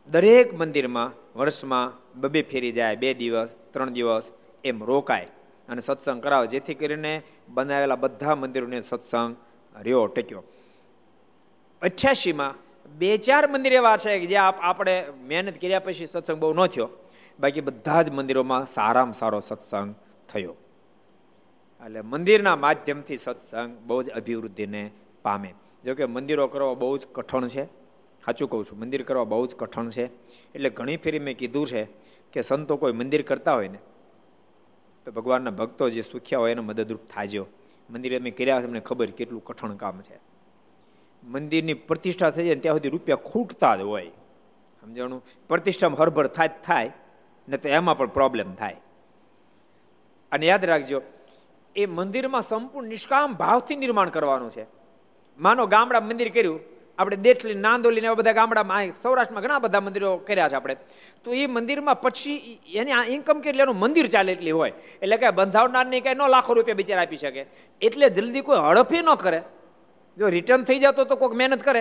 [0.09, 4.29] દરેક મંદિરમાં વર્ષમાં બબે ફેરી જાય, બે દિવસ, ત્રણ દિવસ,
[4.65, 5.27] એમ રોકાય.
[5.69, 9.37] અને સત્સંગ કરાવે, જેથી કરીને બનાવેલા બધા મંદિરોને સત્સંગ
[9.77, 10.45] રહ્યો, ટક્યો.
[11.83, 16.67] અઠ્યાસીમાં બે ચાર મંદિર એવા છે કે જે આપણે મહેનત કર્યા પછી સત્સંગ બહુ ન
[16.67, 16.89] થયો.
[17.41, 19.95] બાકી બધા જ મંદિરોમાં સારામાં સારો સત્સંગ
[20.29, 20.55] થયો.
[21.85, 24.91] એટલે મંદિરના માધ્યમથી સત્સંગ બહુ જ અભિવૃદ્ધિને
[25.23, 25.55] પામે.
[25.85, 27.65] જોકે મંદિરો કરવા બહુ જ કઠણ છે.
[28.25, 30.05] સાચું કહું છું, મંદિર કરવા બહુ જ કઠણ છે.
[30.55, 31.85] એટલે ઘણી ફેરી મેં કીધું છે
[32.33, 33.79] કે સંતો કોઈ મંદિર કરતા હોય ને,
[35.05, 37.47] તો ભગવાનના ભક્તો જે સુખ્યા હોય એને મદદરૂપ થાજો.
[37.91, 40.17] મંદિર અમે કર્યા છે ખબર કેટલું કઠણ કામ છે.
[41.29, 44.09] મંદિરની પ્રતિષ્ઠા થઈ જાય ત્યાં સુધી રૂપિયા ખૂટતા જ હોય.
[44.81, 45.25] સમજાણું?
[45.49, 46.93] પ્રતિષ્ઠામાં હરભર થાય થાય
[47.49, 48.77] ને તો એમાં પણ પ્રોબ્લેમ થાય.
[50.33, 51.03] અને યાદ રાખજો,
[51.77, 54.67] એ મંદિરમાં સંપૂર્ણ નિષ્કામ ભાવથી નિર્માણ કરવાનું છે.
[55.39, 56.61] માનો ગામડા મંદિર કર્યું,
[56.99, 60.77] આપણે દેઠલી, નાંદોલી ને બધા ગામડામાં સૌરાષ્ટ્રમાં ઘણા બધા મંદિરો કર્યા છે આપણે.
[61.25, 64.73] તો એ મંદિરમાં પછી એની આ ઇન્કમ કેટલી, એનું મંદિર ચાલે એટલી હોય.
[65.03, 67.47] એટલે કે બંધાવનારની કાંઈ ન લાખો રૂપિયા બિચારા આપી શકે.
[67.81, 69.43] એટલે જલ્દી કોઈ હડફી ન કરે.
[70.19, 71.81] જો રિટર્ન થઈ જતો તો કોઈક મહેનત કરે.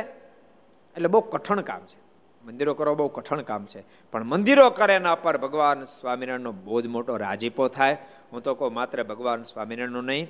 [0.95, 2.07] એટલે બહુ કઠણ કામ છે.
[2.45, 3.83] મંદિરો કરો બહુ કઠણ કામ છે.
[4.11, 7.97] પણ મંદિરો કરે એના પર ભગવાન સ્વામિનારાયણનો બહુ જ મોટો રાજીપો થાય.
[8.33, 10.27] હું તો કહું માત્ર ભગવાન સ્વામિનારાયણનો નહીં.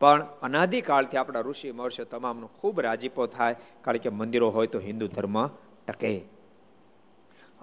[0.00, 3.56] પણ અનાદિકાળથી આપણા ઋષિ મહર્ષિ તમામનો ખૂબ રાજીપો થાય.
[3.82, 5.46] કારણ કે મંદિરો હોય તો હિન્દુ ધર્મ
[5.88, 6.33] ટકે.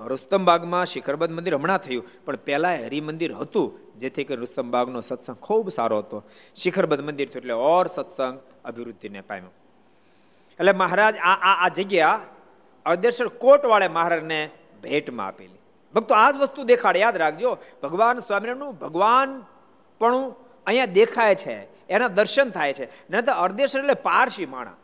[0.07, 5.99] રુસ્તમબાગમાં શિખરબદ મંદિર હમણાં થયું, પણ પહેલાં હરિમંદિર હતું, જેથી કરી રુસ્તમબાગનો સત્સંગ ખૂબ સારો
[5.99, 6.23] હતો.
[6.55, 9.51] શિખરબદ્ધ મંદિર થયું એટલે ઓર સત્સંગ અભિવૃદ્ધિને પામ્યો.
[10.59, 12.19] એટલે મહારાજ આ આ આ જગ્યા
[12.85, 14.49] અર્દેશ્વર કોટવાળે મહારાજને
[14.83, 15.59] ભેટમાં આપેલી.
[15.93, 19.43] ભક્તો, આ જ વસ્તુ દેખાડે, યાદ રાખજો, ભગવાન સ્વામિનારાયણનું ભગવાન
[19.99, 20.33] પણ
[20.65, 22.85] અહીંયા દેખાય છે, એના દર્શન થાય છે.
[23.09, 24.77] નહીં તો અર્ધેશ્વર એટલે પારસી માણસ.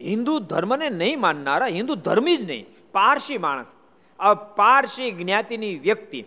[0.00, 3.66] હિન્દુ ધર્મને નહીં માનનારા, હિન્દુ ધર્મી જ નહીં, પારસી માણસ.
[4.20, 6.24] આ પારસી જ્ઞાતિની વ્યક્તિ.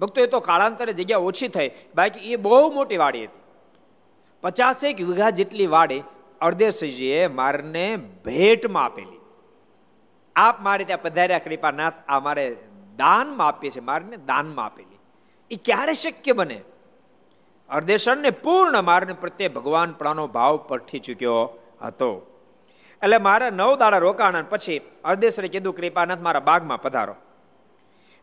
[0.00, 1.70] ભક્તો, એ તો કાળાંતરે જગ્યા ઓછી થઈ.
[1.94, 3.40] બાકી એ બહુ મોટી વાડી હતી.
[4.40, 6.02] પચાસેક વીઘા જેટલી વાડી
[6.40, 9.20] અર્ધેશજીએ મારને ભેટમાં આપેલી.
[10.36, 12.56] આપ મારે ત્યાં પધાર્યા, કૃપાનાથ, આ મારે
[12.96, 14.98] દાનમાં આપીએ છે મારને દાનમાં આપેલી.
[15.50, 16.60] એ ક્યારે શક્ય બને?
[17.68, 22.40] અર્ધેશરને પૂર્ણ માર્ગ પ્રત્યે ભગવાન પ્રાણો ભાવ પરઠી ચૂક્યો હતો.
[23.02, 27.14] એટલે મારા નવ દાડા રોકાણ પછી અર્ધેશરે કીધું, કૃપાનાથ, મારા બાગમાં પધારો.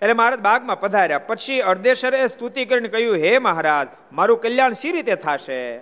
[0.04, 1.18] એટલે મહારાજ બાગમાં પધાર્યા.
[1.18, 5.78] પછી અર્ધેશ્વરે સ્તુતિ કરીને કહ્યું, હે મહારાજ, મારું કલ્યાણ સી રીતે થશે?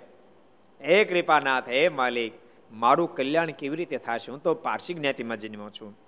[0.80, 2.32] હે કૃપાનાથ, હે માલિક,
[2.72, 4.32] મારું કલ્યાણ કેવી રીતે થશે?
[4.32, 5.98] હું તો પારસી જ્ઞાતિમાં જન્મ્યો છું.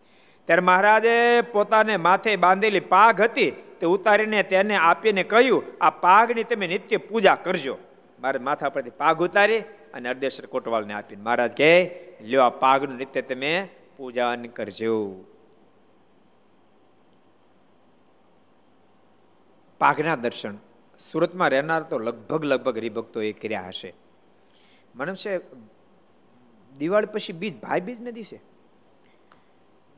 [0.47, 6.67] ત્યારે મહારાજે પોતાને માથે બાંધેલી પાઘ હતી, તે ઉતારીને તેને આપીને કહ્યું, આ પાઘની તમે
[6.67, 7.79] નિત્ય પૂજા કરજો.
[8.21, 9.59] મારે માથા પરથી પાઘ ઉતારી
[9.95, 15.25] અને અર્ધેશ્વર કોટવાલને આપીને મહારાજ કહે, લ્યો, આ પાઘનું નિત્ય તમે પૂજન કરજો.
[19.79, 20.55] પાઘના દર્શન.
[20.99, 23.95] સુરતમાં રહેનાર તો લગભગ લગભગ હરિભક્તો એ કર્યા હશે.
[24.95, 25.41] મને છે
[26.79, 28.41] દિવાળી પછી બીજ ભાઈ બીજને દિવસે?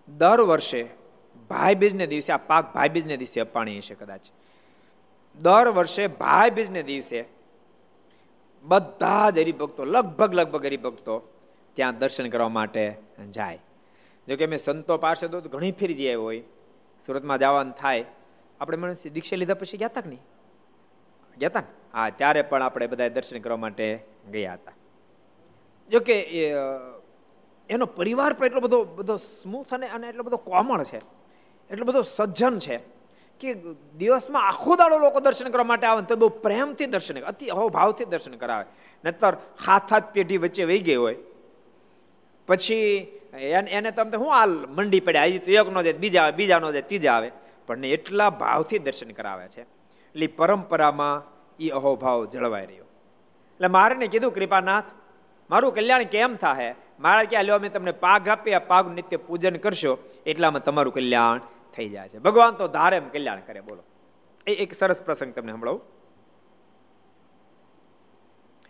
[0.08, 0.88] દર વર્ષે
[1.50, 4.20] ભાઈ બીજને દિવસે, આ પાક ભાઈ બીજને દિવસે અપાણી હશે કદાચ.
[5.40, 7.24] દર વર્ષે ભાઈ બીજને દિવસે
[8.62, 11.18] બધા જ હરિભક્તો, લગભગ લગભગ હરિભક્તો
[11.74, 12.96] ત્યાં દર્શન કરવા માટે
[13.30, 13.58] જાય.
[14.28, 16.40] જોકે મેં સંતો પાસે તો ઘણી ફેરી જઈ હોય.
[17.06, 18.04] સુરતમાં જવાનું થાય.
[18.60, 20.24] આપણે મને દીક્ષા લીધા પછી ગયા હતા કે નહીં?
[21.36, 21.70] ગયા હતા ને?
[21.94, 23.86] હા ત્યારે પણ આપણે બધા દર્શન કરવા માટે
[24.32, 24.74] ગયા હતા.
[25.90, 26.16] જો કે
[27.70, 31.00] એનો પરિવાર પણ એટલો બધો બધો સ્મૂથ અને અને એટલો બધો કોમળ છે.
[31.70, 32.76] એટલો બધો સજ્જન છે
[33.40, 33.54] કે
[33.98, 38.36] દિવસમાં આખો દાડો લોકો દર્શન કરવા માટે આવે તો બહુ પ્રેમથી દર્શન અતિ અહોભાવથી દર્શન
[38.42, 38.66] કરાવે.
[39.04, 39.34] નતર
[39.66, 41.18] હાથ હાથ પેઢી વચ્ચે વહી ગઈ હોય.
[42.48, 42.86] પછી
[43.52, 46.72] એને એને તમે હું હાલ મંડી પડ્યા હજી તો એક નો જાય બીજા બીજા નો
[46.72, 47.30] જાય ત્રીજા આવે.
[47.66, 49.62] પણ એટલા ભાવથી દર્શન કરાવે છે.
[49.62, 51.22] એટલે પરંપરામાં
[51.58, 52.84] એ અહોભાવ જળવાઈ રહ્યો.
[52.84, 54.84] એટલે મારે કીધું, કૃપાનાથ,
[55.50, 59.98] મારું કલ્યાણ કેમ થાય મારા ક્યાં લ્યો, અમે તમને પાગ આપીએ પાગ નિત્ય પૂજન કરશો,
[60.26, 61.40] એટલામાં તમારું કલ્યાણ
[61.76, 62.18] થઈ જાય છે.
[62.18, 63.82] ભગવાન તો ધારે કલ્યાણ કરે, બોલો.
[64.46, 65.82] એ એક સરસ પ્રસંગ તમને સંભળાવું.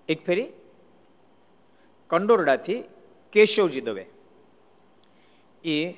[0.09, 0.53] એક ફેરી
[2.07, 2.85] કંડોરડાથી
[3.33, 4.07] કેશવજી દવે.
[5.65, 5.95] એ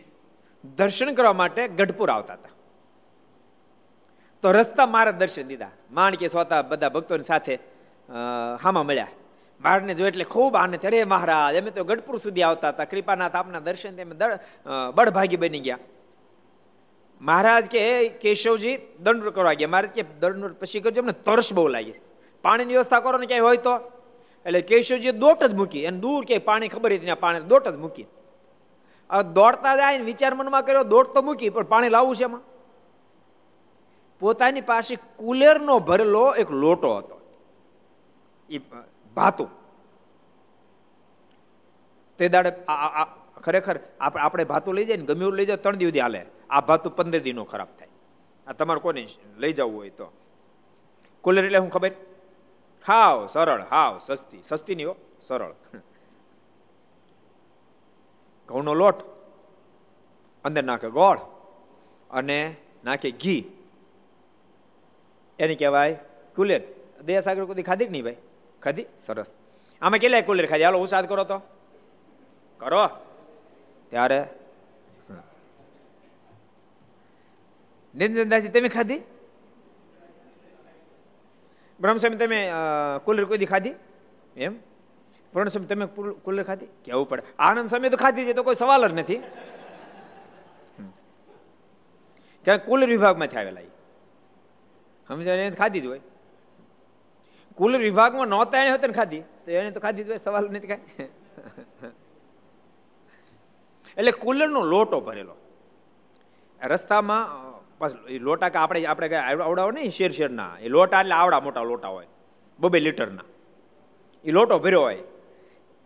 [0.76, 2.48] દર્શન કરવા માટે ગઢપુર આવતા હતા.
[4.42, 5.72] તો રસ્તા મારા દર્શન દીધા.
[5.90, 7.54] માણકે સોતા બધા ભક્તોની સાથે
[8.62, 9.12] હામાં મળ્યા.
[9.60, 12.90] બાળને જો એટલે ખૂબ આનંદ અરે મહારાજ, અમે તો ગઢપુર સુધી આવતા હતા.
[12.92, 14.10] કૃપાનાથ આપના દર્શન તેમ
[14.96, 15.80] બળભાગી બની ગયા.
[17.20, 17.82] મહારાજ કે
[18.24, 18.74] કેશવજી
[19.04, 19.72] દંડ કરવા ગયા.
[19.74, 21.00] મહારાજ કે દંડ પછી કરજો.
[21.02, 21.96] અમને તરસ બહુ લાગી.
[22.44, 23.74] પાણીની વ્યવસ્થા કરો ને ક્યાંય હોય તો.
[24.46, 25.82] એટલે કેશવજી દોટ જ મૂકી.
[25.88, 28.06] અને દૂર કે પાણી ખબર હતી પાણી દોટ જ મૂકી.
[29.38, 32.42] દોડતા જાય ને વિચાર મનમાં કર્યો, દોટ તો મૂકી, પણ પાણી લાવવું છે એમાં?
[34.20, 37.16] પોતાની પાસે કુલેરનો ભરેલો એક લોટો હતો.
[38.50, 38.58] એ
[39.14, 39.48] ભાતું.
[42.18, 42.50] તે દાડે
[43.44, 46.26] ખરેખર આપણે ભાતું લઈ જાય ને ગમે લઈ જાય ત્રણ દિવસ હાલે.
[46.50, 47.88] આ ભાતું પંદર દિનો ખરાબ થાય.
[48.46, 50.12] આ તમારે કોને લઈ જવું હોય તો.
[51.22, 51.90] કુલેર એટલે હું ખબર?
[52.86, 54.42] હાવ, સરળ, હાવ, સસ્તી.
[54.48, 54.96] સસ્તી નહીં હો,
[55.28, 55.54] સરળ.
[58.48, 58.98] ઘઉંનો લોટ.
[60.44, 61.18] અંદર નાખે ગોળ.
[62.10, 63.40] અને નાખે ઘી.
[65.38, 65.98] એને કહેવાય
[66.36, 66.62] કુલેર.
[67.06, 68.16] દયા સાગર કુદી ખાધી નહીં ભાઈ?
[68.62, 68.86] ખાધી?
[69.00, 69.26] સરસ.
[69.82, 70.64] આમાં કેટલાય કુલેર ખાધી?
[70.64, 71.38] હાલો ઉછાદ કરો તો.
[72.60, 72.86] કરો.
[73.90, 74.20] ત્યારે
[77.94, 79.00] નિરંજનદાસજી તમે ખાધી?
[81.80, 82.50] બ્રહ્મસ્વામી, તમે
[83.04, 83.74] કુલર કોઈ ખાધી?
[84.36, 84.54] એમ?
[85.32, 85.86] પૂર્ણ સમય તમે
[86.24, 86.68] કુલર ખાધી?
[86.84, 87.22] કેવું પડે?
[87.38, 89.20] આનંદ સમય તો ખાધી છે, તો કોઈ સવાલ જ નથી.
[92.44, 93.60] ક્યાંક કુલર વિભાગમાંથી આવેલા
[95.08, 96.00] સમજાય ખાધી જ હોય.
[97.56, 99.22] કુલર વિભાગમાં નહોતા એને હતા ને ખાધી.
[99.44, 101.08] તો એને તો ખાધી જ હોય, સવાલ નથી કાંઈ.
[103.96, 105.36] એટલે કુલરનો લોટો ભરેલો.
[106.60, 107.24] રસ્તામાં
[108.20, 110.52] લોટા કે આપણે આપણે આવડાવો નહીં શેર શેરના.
[110.60, 112.06] એ લોટા એટલે આવડા મોટા લોટા હોય.
[112.58, 113.26] બબે લીટરના.
[114.24, 115.02] એ લોટો ભર્યો હોય.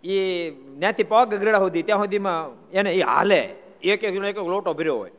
[0.05, 3.43] એ ત્યાંથી પગ ગરડા સુધી, ત્યાં સુધીમાં એને એ હાલે.
[3.83, 5.13] એક એક એક લોટો ભર્યો હોય.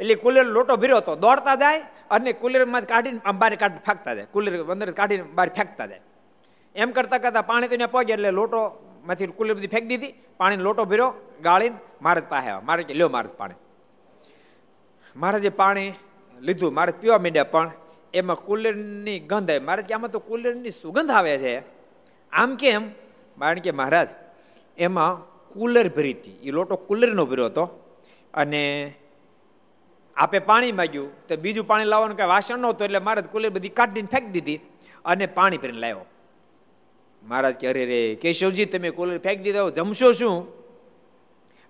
[0.00, 1.82] એટલે કુલર લોટો ભર્યો હતો દોડતા જાય
[2.14, 4.24] અને કુલરમાંથી કાઢીને આમ બહાર કાઢી ફેંકતા જાય.
[4.24, 6.00] કુલર અંદર કાઢીને બહાર ફેંકતા જાય.
[6.74, 10.14] એમ કરતા કરતા પાણી તો ત્યાં પગે એટલે લોટો માંથી કુલર બધી ફેંકી દીધી.
[10.36, 13.54] પાણીનો લોટો ભર્યો, ગાળીને મારે પાસે મારે કે, લ્યો મારે પાણી.
[15.16, 15.92] મારે જે પાણી
[16.40, 16.74] લીધું.
[16.74, 17.70] મારે પીવા માંડ્યા, પણ
[18.14, 19.58] એમાં કુલરની ગંધ આવે.
[19.58, 21.62] મારે કે, આમાં તો કુલરની સુગંધ આવે છે.
[22.32, 22.88] આમ કેમ?
[23.38, 24.08] કારણ કે, મહારાજ,
[24.78, 26.40] એમાં કુલર ભરી હતી.
[26.42, 27.96] એ લોટો કુલરનો ભર્યો હતો
[28.34, 28.94] અને
[30.16, 34.08] આપે પાણી માગ્યું તો બીજું પાણી લાવવાનું કઈ વાસણ નહોતું એટલે મારે કુલર બધી કાઢીને
[34.10, 34.60] ફેંકી દીધી
[35.04, 36.06] અને પાણી ભરીને લાવ્યો.
[37.22, 40.46] મહારાજ કે, અરે રે કેશવજી, તમે કુલર ફેંકી દીધો જમશો શું?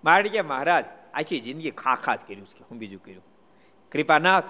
[0.03, 3.23] મારે કે, મહારાજ, આખી જિંદગી ખા ખા જ કર્યું છે, હું બીજું કર્યું.
[3.91, 4.43] કૃપાનાથ,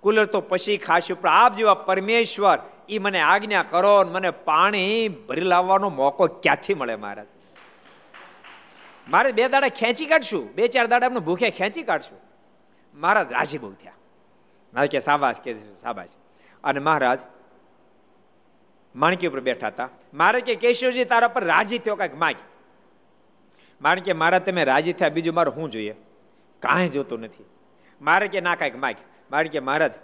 [0.00, 5.40] કુલર તો પછી ખાશું, પણ આપ જેવા પરમેશ્વર એ મને આજ્ઞા કરો મને પાણી ભરી
[5.40, 7.26] લાવવાનો મોકો ક્યાંથી મળે, મહારાજ?
[9.10, 12.23] મારે બે દાડા ખેંચી કાઢશું, બે ચાર દાડા એમને ભૂખે ખેંચી કાઢશું.
[12.94, 13.92] મહારાજ રાજી બહુ થયા.
[14.74, 16.08] મારે કે સાબાશ કે સાબાશ
[16.64, 17.20] અને મહારાજ
[18.96, 19.88] માણકી ઉપર બેઠા હતા.
[20.14, 22.34] મારે કે કેશવજી તારા પર રાજી થયો કાંઈક માગ.
[23.80, 25.94] મારે કે મારા તમે રાજી થયા, બીજું મારું શું જોઈએ?
[26.60, 27.44] કાંઈ જોતું નથી.
[28.02, 28.94] મારે કે ના કાંઈક માગ.
[29.30, 29.94] મારે કે મહારાજ,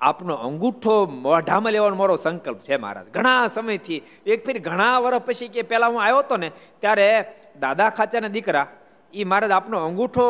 [0.00, 3.06] આપનો અંગૂઠો મોઢામાં લેવાનો મારો સંકલ્પ છે મહારાજ.
[3.08, 6.50] ઘણા સમયથી, એક ફેર ઘણા વર્ષ પછી કે પહેલા હું આવ્યો હતો ને,
[6.80, 8.66] ત્યારે દાદા ખાચાના દીકરા
[9.14, 10.24] એ મહારાજ આપનો અંગૂઠો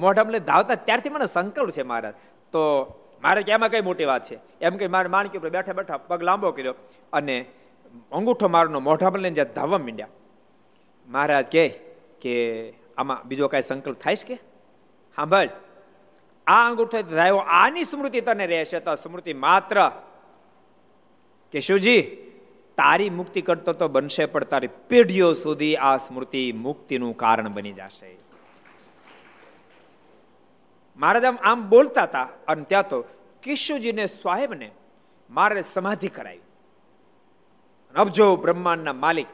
[0.00, 2.14] મોઢામાં લઈને ધાવતા ત્યારથી મને સંકલ્પ છે મહારાજ
[2.54, 2.62] તો
[3.22, 4.36] મારે કે એમાં કઈ મોટી વાત છે?
[4.60, 6.74] એમ કે મારે માણકી ઉપર બેઠા બેઠા પગ લાંબો કર્યો
[7.12, 7.36] અને
[8.12, 10.08] અંગૂઠો મારનો મોઢામાં લઈને જ્યાં ધાવવા માંડ્યા.
[11.08, 11.66] મહારાજ કહે
[12.20, 12.34] કે
[12.98, 14.38] આમાં બીજો કાંઈ સંકલ્પ થાય છે કે?
[15.28, 15.50] ભાઈ
[16.46, 19.78] આ અંગૂઠો ધાયો આની સ્મૃતિ તને રહેશે તો સ્મૃતિ માત્ર
[21.54, 22.00] કે શિવજી
[22.78, 28.10] તારી મુક્તિ કરતો તો બનશે પણ તારી પેઢીઓ સુધી આ સ્મૃતિ મુક્તિનું કારણ બની જશે.
[30.98, 33.04] મહારાજ આમ આમ બોલતા હતા અને ત્યાં તો
[33.42, 34.70] કિશુજીને સ્વાહેબને
[35.30, 36.40] મારે સમાધિ કરાવી
[37.94, 39.26] અબજો બ્રહ્માંડના માલિક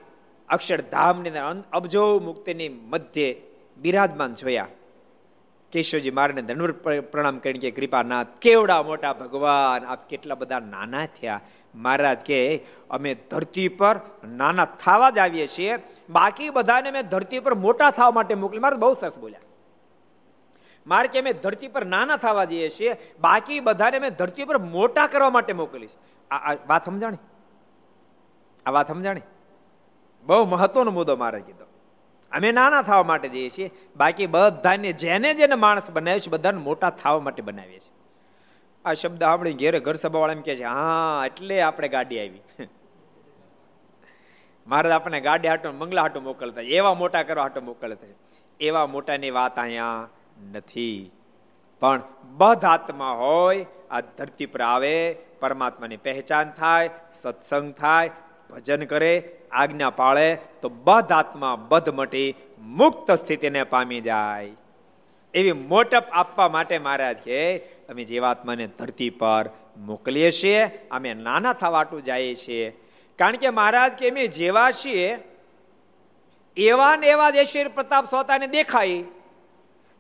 [0.49, 1.31] અક્ષરધામની
[1.73, 3.43] અબજો મુક્તિની મધ્યે
[3.77, 4.67] બિરાજમાન જોયા.
[5.73, 11.41] કેશવજી મારને ધનુર પ્રણામ કરીને કે, કૃપાનાથ, કેવડા મોટા ભગવાન, આપ કેટલા બધા નાના થયા.
[11.75, 12.61] મહારાજ કે,
[12.91, 15.77] અમે ધરતી પર નાના થવા જ આવીએ છીએ.
[16.11, 18.59] બાકી બધાને મેં ધરતી પર મોટા થવા માટે મોકલી.
[18.59, 19.44] મારે બહુ સરસ બોલ્યા.
[20.87, 25.07] મારે કે અમે ધરતી પર નાના થવા જઈએ છીએ, બાકી બધાને મેં ધરતી પર મોટા
[25.07, 25.91] કરવા માટે મોકલીશ
[26.31, 27.17] આ વાત સમજાણી?
[28.67, 29.21] આ વાત સમજાણી?
[30.27, 31.65] બહુ મહત્વનો મુદ્દો મારે કીધો.
[32.33, 36.91] અમે નાના થવા માટે જઈએ છીએ, બાકી બધાને જેને જેને માણસ બનાવે છે, બધાને મોટા
[36.91, 37.93] થવા માટે બનાવીએ છીએ.
[38.85, 42.41] આ શબ્દ આપણે ઘેરે ઘર સભાવાળા એમ કે છે, હા, એટલે આપણે ગાડી આવી.
[44.67, 48.07] મારે આપણે ગાડી હાટો મંગલા હાટો મોકલતા એવા મોટા કરવા હાટો મોકલતા
[48.61, 50.09] એવા મોટાની વાત અહીંયા
[50.53, 51.11] નથી.
[51.81, 58.11] પણ બધ આત્મા હોય, આ ધરતી પર આવે, પરમાત્માની પહેચાન થાય, સત્સંગ થાય,
[58.51, 64.51] ભજન કરે, આજ્ઞા પાળે, તો બધ આત્મા બધ મટી મુક્ત સ્થિતિને પામી જાય.
[65.35, 72.03] એવી મોટપ આપવા માટે મહારાજ કે અમે જીવાત્માને ધરતી પર મોકલીએ છીએ, અમે નાના થવાટું
[72.03, 72.71] જઈએ છીએ.
[73.19, 75.19] કારણ કે મહારાજ કે અમે જેવા છીએ,
[76.57, 77.37] એવા ને એવા જ
[77.75, 79.05] પ્રતાપ સ્વતાને દેખાય.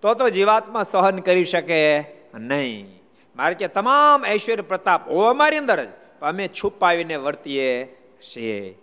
[0.05, 2.01] તો તો જીવાત્મા સહન કરી શકે.
[2.35, 3.01] નહીં.
[3.37, 5.89] મારે કે તમામ ઐશ્વર્ય પ્રતાપ ઓ અમારી અંદર જ.
[6.23, 8.79] અમે છુપાવીને વર્તીએ છીએ.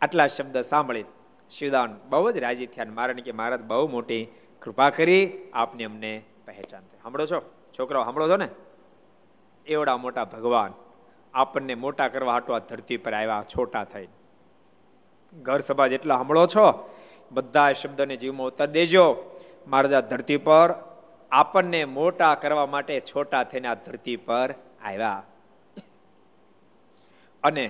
[0.00, 1.04] આટલા શબ્દ સાંભળી
[1.50, 4.26] શિવદાન બહુ જ રાજી થયા મારે કે મહારાજ બહુ મોટી
[4.62, 7.40] કૃપા કરી આપને અમને પહેચાન સાંભળો છો?
[7.78, 8.48] છોકરાઓ, સાંભળો છો ને?
[9.66, 10.72] એવડા મોટા ભગવાન
[11.34, 14.08] આપણને મોટા કરવા હાટો આ ધરતી પર આવ્યા, છોટા થઈ
[15.42, 16.96] ઘર સભા જેટલા સાંભળો છો
[17.32, 19.33] બધા શબ્દને જીવમાં ઉતર દેજો.
[19.66, 20.74] મહારાજ ધરતી પર
[21.32, 24.48] આપણને મોટા કરવા માટે છોટા થઈને આ ધરતી પર
[24.84, 25.22] આવ્યા.
[27.42, 27.66] અને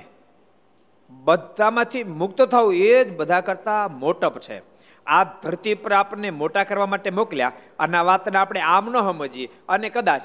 [1.11, 4.59] બધામાંથી મુક્ત થવું એ જ બધા કરતા મોટપ છે.
[5.07, 9.49] આ ધરતી પર આપણને મોટા કરવા માટે મોકલ્યા અને આ વાતને આપણે આમ ન સમજીએ.
[9.69, 10.23] અને કદાચ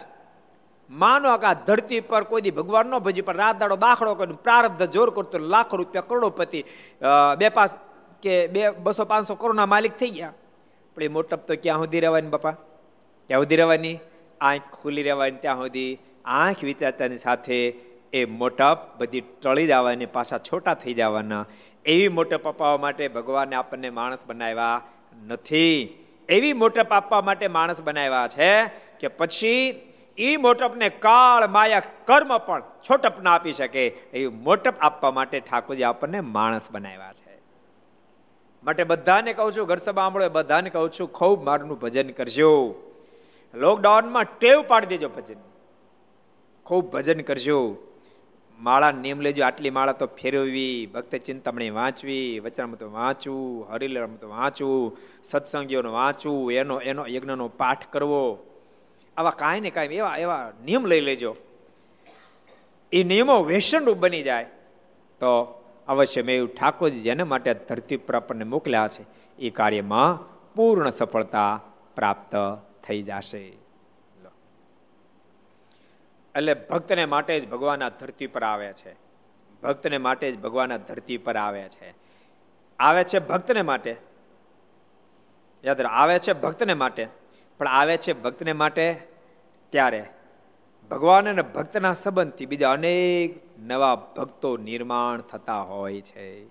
[0.90, 4.44] માનો કે આ ધરતી પર કોઈ દી ભગવાન ન ભજી, પણ રાત દાડો બાખડો કર્યો
[4.46, 6.62] પ્રારબ્ધ જોર કરતો લાખો રૂપિયા કરોડોપતિ
[7.40, 7.72] બે પાંચ
[8.24, 10.34] કે બે, બસો પાંચસો કરોડના માલિક થઈ ગયા.
[11.00, 12.52] પણ એ મોટપ તો ક્યાં સુધી રહેવાની બાપા?
[13.28, 14.00] ક્યાં સુધી રહેવાની?
[14.42, 15.98] આંખ ખુલી રહેવાની ત્યાં સુધી.
[16.26, 17.74] આંખ વિચારતાની સાથે
[18.14, 21.46] એ મોટપ બધી ટળી જવાની, પાછા છોટા થઈ જવાના.
[21.86, 24.82] એવી મોટપ અપાવવા માટે ભગવાને આપણને માણસ બનાવ્યા
[25.28, 25.98] નથી.
[26.30, 28.64] એવી મોટપ આપવા માટે માણસ બનાવ્યા છે
[29.00, 29.82] કે પછી
[30.18, 33.88] એ મોટપને કાળ માયા કર્મ પણ છોટપ ના આપી શકે.
[33.88, 37.29] એવી મોટપ આપવા માટે ઠાકોરજી આપણને માણસ બનાવ્યા છે.
[38.64, 42.76] માટે બધાને કહું છું, ઘર સભા સાંભળો, બધાને કહું છું, ખૂબ મારનું ભજન કરજો.
[43.54, 45.36] લોકડાઉનમાં ટેવ પાડી દેજો ભજન.
[46.66, 47.78] ખૂબ ભજન કરજો.
[48.60, 55.92] માળા નિયમ લેજો, આટલી માળા તો ફેરવવી, ભક્ત ચિંતામણી વાંચવી, વચનામૃત વાંચવું હરિલમૃત વાંચવું, સત્સંગીઓનો
[55.92, 58.46] વાંચવું, એનો એનો યજ્ઞનો પાઠ કરવો.
[59.18, 61.36] આવા કાંઈ ને કાંઈ એવા એવા નિયમ લઈ લેજો.
[62.92, 64.44] એ નિયમો વેસનરૂપ બની જાય
[65.20, 65.59] તો
[65.90, 69.06] અવશ્ય મેં એવું ઠાકોરજી જેને માટે ધરતી પર આપણને મોકલ્યા છે,
[69.38, 70.20] એ કાર્યમાં
[70.54, 71.62] પૂર્ણ સફળતા
[71.96, 72.36] પ્રાપ્ત
[72.84, 73.58] થઈ જશે.
[76.36, 78.96] એટલે ભક્તને માટે જ ભગવાન આ ધરતી પર આવે છે.
[79.64, 81.94] ભક્તને માટે જ ભગવાન આ ધરતી પર આવે છે.
[82.80, 83.96] આવે છે ભક્તને માટે.
[85.66, 87.08] યાદ આવે છે ભક્તને માટે.
[87.58, 89.08] પણ આવે છે ભક્તને માટે
[89.70, 90.06] ત્યારે
[90.90, 96.48] ભગવાન અને ભક્તના સંબંધથી બીજા અનેક નવા ભક્તો નિર્માણ થતા હોય છે.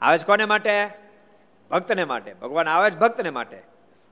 [0.00, 0.90] આવે છે કોને માટે?
[1.70, 2.34] ભક્તને માટે.
[2.34, 3.62] ભગવાન આવે છે ભક્તને માટે.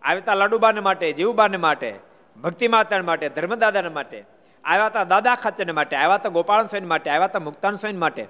[0.03, 1.99] આવતા લાડુબાને માટે, જીવબાને માટે
[2.43, 4.25] ભક્તિ માતા માટે, ધર્મદાદાને માટે.
[4.65, 8.27] આવ્યા હતા દાદા ખાચરને માટે, આવ્યા હતા ગોપાલ સ્વામી માટે, આવ્યા હતા મુક્તાન સ્વામી માટે.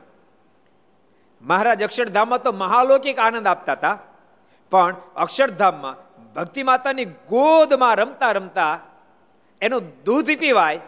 [1.42, 3.98] મહારાજ અક્ષરધામમાં તો મહાલૌકિક આનંદ આપતા હતા
[4.70, 5.96] પણ અક્ષરધામમાં
[6.34, 8.80] ભક્તિ માતાની ગોદમાં રમતા રમતા
[9.60, 10.80] એનું દૂધ પીવાય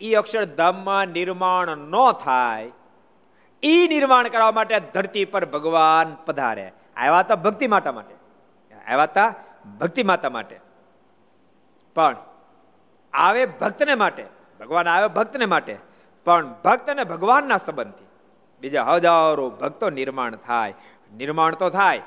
[0.00, 2.72] એ અક્ષરધામમાં નિર્માણ ન થાય.
[3.62, 6.72] એ નિર્માણ કરવા માટે ધરતી પર ભગવાન પધારે.
[6.96, 8.14] આવ્યા હતા ભક્તિ માતા માટે.
[8.76, 9.34] આવ્યા હતા
[9.80, 10.60] ભક્તિ માતા માટે.
[11.94, 12.16] પણ
[13.12, 14.26] આવે ભક્તને માટે.
[14.60, 15.78] ભગવાન આવે ભક્તને માટે.
[16.24, 18.04] પણ ભક્ત અને ભગવાનના સંબંધથી.
[18.60, 20.74] બીજા હજારો ભક્તો નિર્માણ થાય.
[21.16, 22.02] નિર્માણ તો થાય.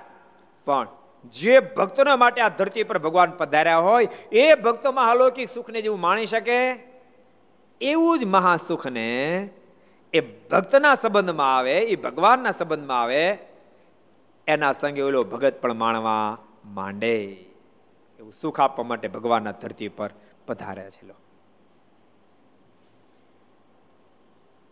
[0.65, 0.87] પણ
[1.25, 6.25] જે ભક્તોના માટે આ ધરતી પર ભગવાન પધાર્યા હોય, એ ભક્તોમાં અલૌકિક સુખને જેવું માણી
[6.25, 6.73] શકે?
[7.81, 9.49] એવું જ મહાસુખને
[10.13, 13.37] એ ભક્તના સંબંધમાં આવે, એ ભગવાનના સંબંધમાં આવે,
[14.47, 17.23] એના સંગે ઓલો ભગત પણ માણવા માંડે.
[18.19, 20.09] એવું સુખ આપવા માટે ભગવાનના ધરતી પર
[20.47, 21.27] પધાર્યા છે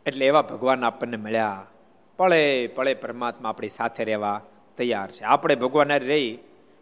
[0.05, 1.65] એટલે એવા ભગવાન આપણને મળ્યા.
[2.17, 4.41] પળે પળે પરમાત્મા આપણી સાથે રહેવા
[4.77, 5.23] તૈયાર છે.
[5.23, 6.39] આપણે ભગવાન રહી,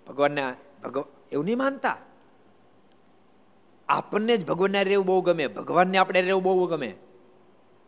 [0.07, 0.53] ભગવાનને
[0.83, 1.97] ભગવાન એવું નહીં માનતા?
[3.89, 5.47] આપણને જ ભગવાનને રહેવું બહુ ગમે.
[5.47, 6.95] ભગવાનને આપણે રહેવું બહુ ગમે.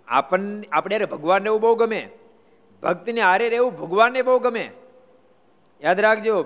[0.08, 2.10] આપણને આપણે અરે ભગવાન રહેવું બહુ ગમે.
[2.84, 4.72] ભક્તને હારે રહેવું ભગવાનને બહુ ગમે.
[5.82, 6.46] યાદ રાખજો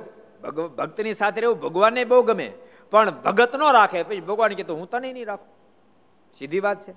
[0.75, 2.53] ભક્તની સાથે રહેવું ભગવાનને બહુ ગમે.
[2.91, 5.47] પણ ભગત ન રાખે, પછી ભગવાન કહેતો હું તને નહીં રાખું.
[6.39, 6.93] સીધી વાત છે.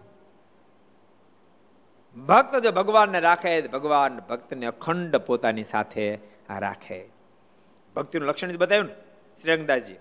[2.16, 6.14] ભક્ત જો ભગવાનને રાખે ભગવાન ભક્તને અખંડ પોતાની સાથે
[6.58, 7.08] રાખે.
[7.96, 8.94] ભક્તિનું લક્ષણ જ બતાવ્યું ને
[9.42, 9.94] શ્રીરંગદાસજી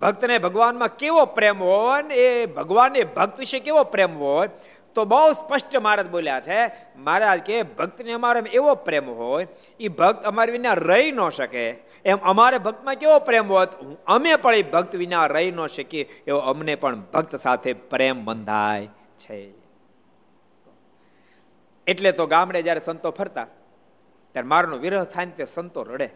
[0.00, 4.48] ભક્તને ભગવાનમાં કેવો પ્રેમ હોય ને એ ભગવાનને ભક્ત વિશે કેવો પ્રેમ હોય
[4.94, 9.46] તો બહુ સ્પષ્ટ મહારાજ બોલ્યા છે, મહારાજ, કે ભક્તને અમારે એવો પ્રેમ હોય
[9.80, 11.70] એ ભક્ત અમારા વિના રહી ન શકે.
[12.04, 13.68] એમ અમારે ભક્તમાં કેવો પ્રેમ હોત?
[14.06, 16.08] અમે પણ એ ભક્ત વિના રહી ન શકીએ.
[16.26, 18.88] એવો અમને પણ ભક્ત સાથે પ્રેમ બંધાય
[19.18, 19.38] છે.
[21.86, 23.46] એટલે તો ગામડે જ્યારે સંતો ફરતા,
[24.32, 26.10] ત્યારે મારનો વિરહ થાય ને તે સંતો રડે.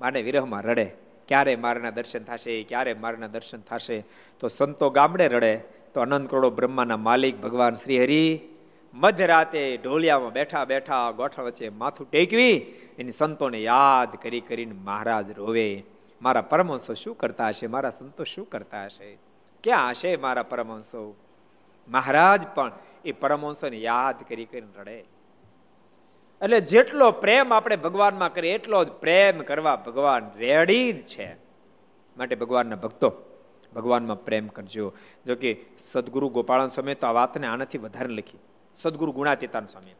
[0.00, 1.09] મારે વિરહમાં રડે.
[1.30, 4.04] ક્યારે મારના દર્શન થશે ક્યારે મારના દર્શન થશે?
[4.40, 5.56] તો સંતો ગામડે રડે,
[5.94, 8.40] તો અનંત કરોડો બ્રહ્માના માલિક ભગવાન શ્રી હરિ
[8.94, 12.58] મધરાતે ઢોલિયામાં બેઠા બેઠા ગોઠણ વચ્ચે માથું ટેકવી,
[12.98, 15.84] એની સંતોને યાદ કરી કરીને મહારાજ રોવે.
[16.22, 17.66] મારા પરમહંસો શું કરતા હશે?
[17.66, 19.18] મારા સંતો શું કરતા હશે?
[19.64, 21.16] ક્યાં હશે મારા પરમહંસો?
[21.88, 22.72] મહારાજ પણ
[23.04, 25.04] એ પરમહંસોને યાદ કરી કરીને રડે.
[26.42, 31.34] એટલે જેટલો પ્રેમ આપણે ભગવાનમાં કરીએ, એટલો જ પ્રેમ કરવા ભગવાન રેડી જ છે.
[32.16, 33.12] માટે ભગવાનના ભક્તો,
[33.74, 34.92] ભગવાનમાં પ્રેમ કરજો.
[35.26, 38.38] જો કે સદગુરુ ગોપાળન સ્વામી તો આ વાતને આનાથી વધારે લખી.
[38.76, 39.94] સદગુરુ ગુણાતીતાન સ્વામી.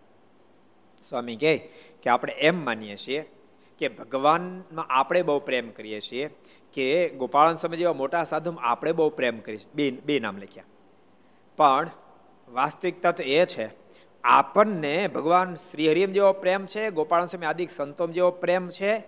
[1.09, 1.57] સ્વામી કહે
[2.03, 3.31] કે આપણે એમ માનીએ છીએ
[3.79, 6.31] કે ભગવાનમાં આપણે બહુ પ્રેમ કરીએ છીએ
[6.73, 10.65] કે ગોપાળન સ્વામી જેવા મોટા સાધુમાં આપણે બહુ પ્રેમ કરીએ બે બે નામ લખ્યા.
[11.57, 11.91] પણ
[12.49, 13.67] વાસ્તવિકતા તો એ છે
[14.25, 19.03] આપણને ભગવાન શ્રી હરિમ જેવો પ્રેમ છે, ગોપાલ સ્વામી આદિ સંતોમ જેવો પ્રેમ છે,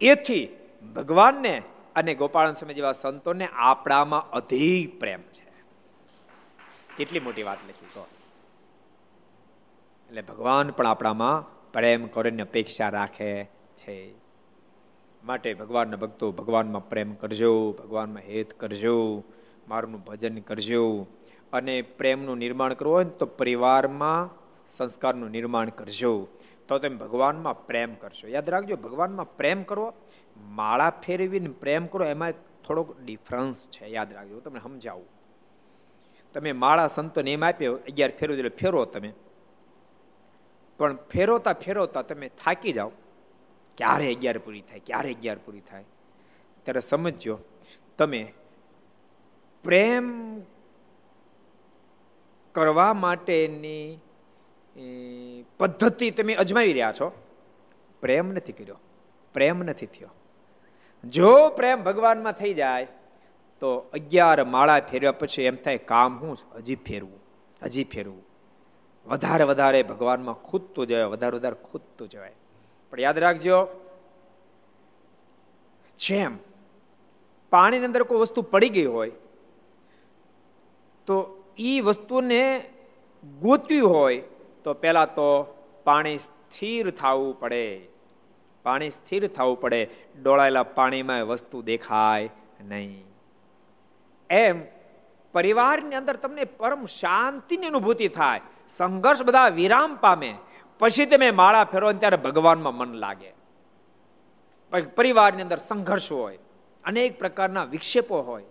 [0.00, 0.48] એથી
[0.94, 1.62] ભગવાનને
[1.96, 5.46] અને ગોપાલ સ્વામી જેવા સંતોને આપણામાં અધિક પ્રેમ છે.
[6.96, 8.06] કેટલી મોટી વાત લખી તો.
[10.08, 13.44] એટલે ભગવાન પણ આપણામાં પ્રેમ કરીને અપેક્ષા રાખે
[13.76, 14.14] છે.
[15.24, 19.24] માટે ભગવાનના ભક્તો ભગવાનમાં પ્રેમ કરજો, ભગવાનમાં હેત કરજો,
[19.68, 21.06] મારું ભજન કરજો.
[21.52, 26.28] અને પ્રેમનું નિર્માણ કરવું હોય તો પરિવારમાં સંસ્કારનું નિર્માણ કરજો.
[26.68, 28.28] તો તમે ભગવાનમાં પ્રેમ કરશો.
[28.28, 29.94] યાદ રાખજો, ભગવાનમાં પ્રેમ કરો,
[30.36, 32.32] માળા ફેરવીને પ્રેમ કરો, એમાં
[32.66, 33.86] થોડોક ડિફરન્સ છે.
[33.86, 35.06] યાદ રાખજો, તમને સમજાવું.
[36.34, 39.12] તમે માળા સંતો નિયમ આપ્યો, અગિયાર ફેરવો એટલે ફેરો તમે.
[40.78, 42.92] પણ ફેરવતા ફેરવતા તમે થાકી જાઓ.
[43.76, 44.78] ક્યારે અગિયાર પૂરી થાય?
[44.78, 45.84] ક્યારે અગિયાર પૂરી થાય?
[46.62, 47.38] ત્યારે સમજજો,
[47.98, 48.32] તમે
[49.64, 50.40] પ્રેમ
[52.52, 53.98] કરવા માટેની
[55.58, 57.12] પદ્ધતિ તમે અજમાવી રહ્યા છો,
[58.00, 58.78] પ્રેમ નથી કર્યો.
[59.34, 60.10] પ્રેમ નથી થયો.
[61.04, 62.86] જો પ્રેમ ભગવાનમાં થઈ જાય,
[63.60, 67.20] તો અગિયાર માળા ફેરવ્યા પછી એમ થાય, કામ હું હજી ફેરવું
[67.62, 68.22] હજી ફેરવું.
[69.06, 72.34] વધારે વધારે ભગવાનમાં ખૂદતું જવાય, વધારે વધારે ખૂદતું જવાય.
[72.90, 73.58] પણ યાદ રાખજો,
[75.98, 76.38] જેમ
[77.50, 79.12] પાણીની અંદર કોઈ વસ્તુ પડી ગઈ હોય,
[81.06, 81.16] તો
[81.58, 82.40] એ વસ્તુને
[83.40, 84.22] ગોતવી હોય
[84.66, 87.80] તો પહેલાં તો પાણી સ્થિર થવું પડે.
[88.62, 89.90] પાણી સ્થિર થવું પડે.
[90.22, 93.04] ડોળાયેલા પાણીમાં વસ્તુ દેખાય નહીં.
[94.30, 94.62] એમ
[95.32, 98.40] પરિવારની અંદર તમને પરમ શાંતિની અનુભૂતિ થાય.
[98.76, 100.34] સંઘર્ષ બધા વિરામ પામે.
[100.78, 103.34] પછી તમે માળા ફેરો ત્યારે ભગવાનમાં મન લાગે.
[104.96, 106.38] પરિવારની અંદર સંઘર્ષ હોય.
[106.84, 108.44] અનેક પ્રકારના વિક્ષેપો હોય.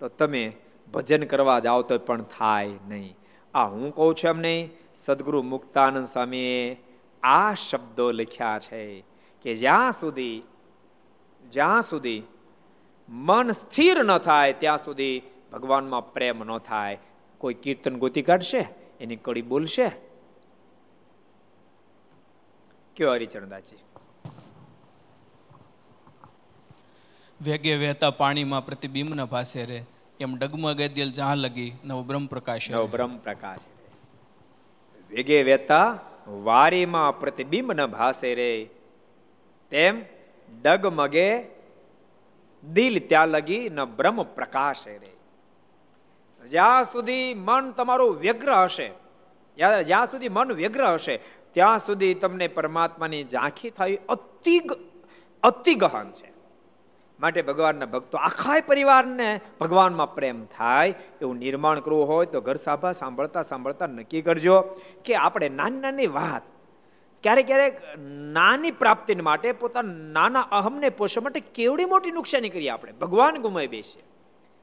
[0.00, 0.56] તો તમે
[0.94, 3.16] ભજન કરવા જાઓ તો પણ થાય નહીં.
[3.54, 4.81] આ હું કહું છું એમ નહીં.
[4.94, 6.76] સદગુરુ મુક્તાનંદ સ્વામીએ
[7.22, 9.04] આ શબ્દો લખ્યા છે
[9.42, 10.42] કે જ્યાં સુધી
[11.50, 12.22] જ્યાં સુધી
[13.08, 15.22] મન સ્થિર ન થાય ત્યાં સુધી
[15.52, 16.98] ભગવાનમાં પ્રેમ ન થાય.
[17.38, 18.68] કોઈ કીર્તન ગોતી કાઢશે
[19.00, 19.88] એની કડી બોલશે?
[22.96, 23.76] કયો હરિચરણદાસજી
[27.42, 29.84] વેગે વહેતા પાણીમાં પ્રતિબિંબ ન ભાસે રે
[30.20, 33.58] એમ ડગમગે દિલ જહાં લગી નવ બ્રહ્મ પ્રકાશ નવ બ્રહ્મ પ્રકાશ
[35.12, 35.98] વેગે વેતા
[36.42, 38.52] વારીમાં પ્રતિબિંબ ન ભાસે રે.
[39.72, 40.02] તેમ
[40.62, 41.28] ડગમગે
[42.62, 45.12] દિલ ત્યાં લગી ન બ્રહ્મ પ્રકાશ રે.
[46.42, 48.90] જ્યાં સુધી મન તમારું વ્યગ્ર હશે
[49.58, 51.16] જ્યાં સુધી મન વ્યગ્ર હશે,
[51.52, 54.58] ત્યાં સુધી તમને પરમાત્માની ઝાંખી થવી અતિ
[55.42, 56.31] અતિ ગહન છે.
[57.22, 62.92] માટે ભગવાનના ભક્તો આખા પરિવારને ભગવાનમાં પ્રેમ થાય એવું નિર્માણ કરવું હોય તો ઘર સાભા
[62.92, 64.60] સાંભળતા સાંભળતા નક્કી કરજો
[65.04, 66.42] કે આપણે નાની નાની વાત
[67.22, 72.92] ક્યારેક ક્યારેક નાની પ્રાપ્તિ માટે પોતાના નાના અહમને પોષવા માટે કેવડી મોટી નુકસાની કરીએ આપણે.
[72.92, 74.02] ભગવાન ગુમાવી બેસીએ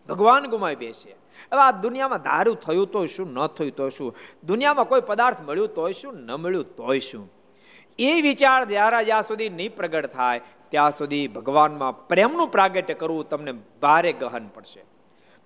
[0.10, 1.16] ભગવાન ગુમાવી બેસીએ
[1.54, 4.16] હવે આ દુનિયામાં દારૂ થયું તો શું, ન થયું તો શું?
[4.44, 7.34] દુનિયામાં કોઈ પદાર્થ મળ્યું તોય શું, ન મળ્યું તોય શું?
[8.00, 13.52] એ વિચાર દ્વારા જ્યાં સુધી નહીં પ્રગટ થાય ત્યાં સુધી ભગવાનમાં પ્રેમનું પ્રાગટ્ય કરવું તમને
[13.82, 14.84] ભારે ગહન પડશે.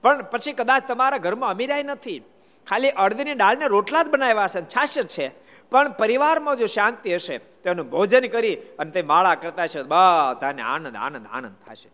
[0.04, 2.20] પણ પછી કદાચ તમારા ઘરમાં અમીરાય નથી.
[2.68, 5.28] ખાલી અડદીની દાળને રોટલા જ બનાવ્યા છે છાશ જ છે.
[5.72, 10.62] પણ પરિવારમાં જો શાંતિ હશે, તો એનું ભોજન કરી અને તે માળા કરતા છે બધાને
[10.62, 11.90] આનંદ આનંદ આનંદ થશે.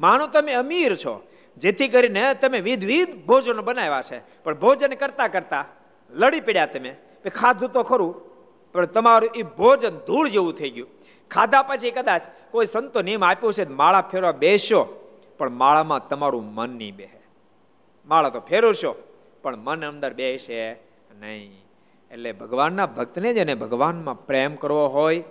[0.00, 1.14] માનો તમે અમીર છો,
[1.56, 4.18] જેથી કરીને તમે વિધવિધ ભોજનો બનાવ્યા છે.
[4.44, 5.64] પણ ભોજન કરતા કરતા
[6.10, 6.96] લડી પડ્યા તમે.
[7.34, 8.12] ખાધું તો ખરું,
[8.72, 10.88] પણ તમારું એ ભોજન ધૂળ જેવું થઈ ગયું.
[11.34, 14.80] ખાધા પછી કદાચ કોઈ સંતો નિયમ આપ્યો છે માળા ફેરવા બેસો,
[15.38, 17.20] પણ માળામાં તમારું મન નહીં બેસે
[18.08, 18.92] માળા તો ફેરવશો,
[19.42, 20.58] પણ મન અંદર બેસે
[21.20, 21.52] નહીં.
[22.10, 25.22] એટલે ભગવાનના ભક્તને જ એને ભગવાનમાં પ્રેમ કરવો હોય,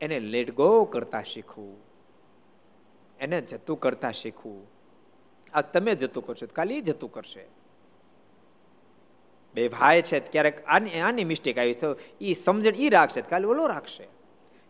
[0.00, 1.72] એને લેટ ગો કરતા શીખવું.
[3.20, 4.60] એને જતું કરતા શીખવું.
[5.54, 7.44] આ તમે જતું કરશો કાલે જતું કરશે.
[9.54, 13.66] બે ભાઈ છે ક્યારેક આની આની મિસ્ટેક આવી, તો એ સમજણ એ રાખશે કાલે ઓલો
[13.66, 14.06] રાખશે.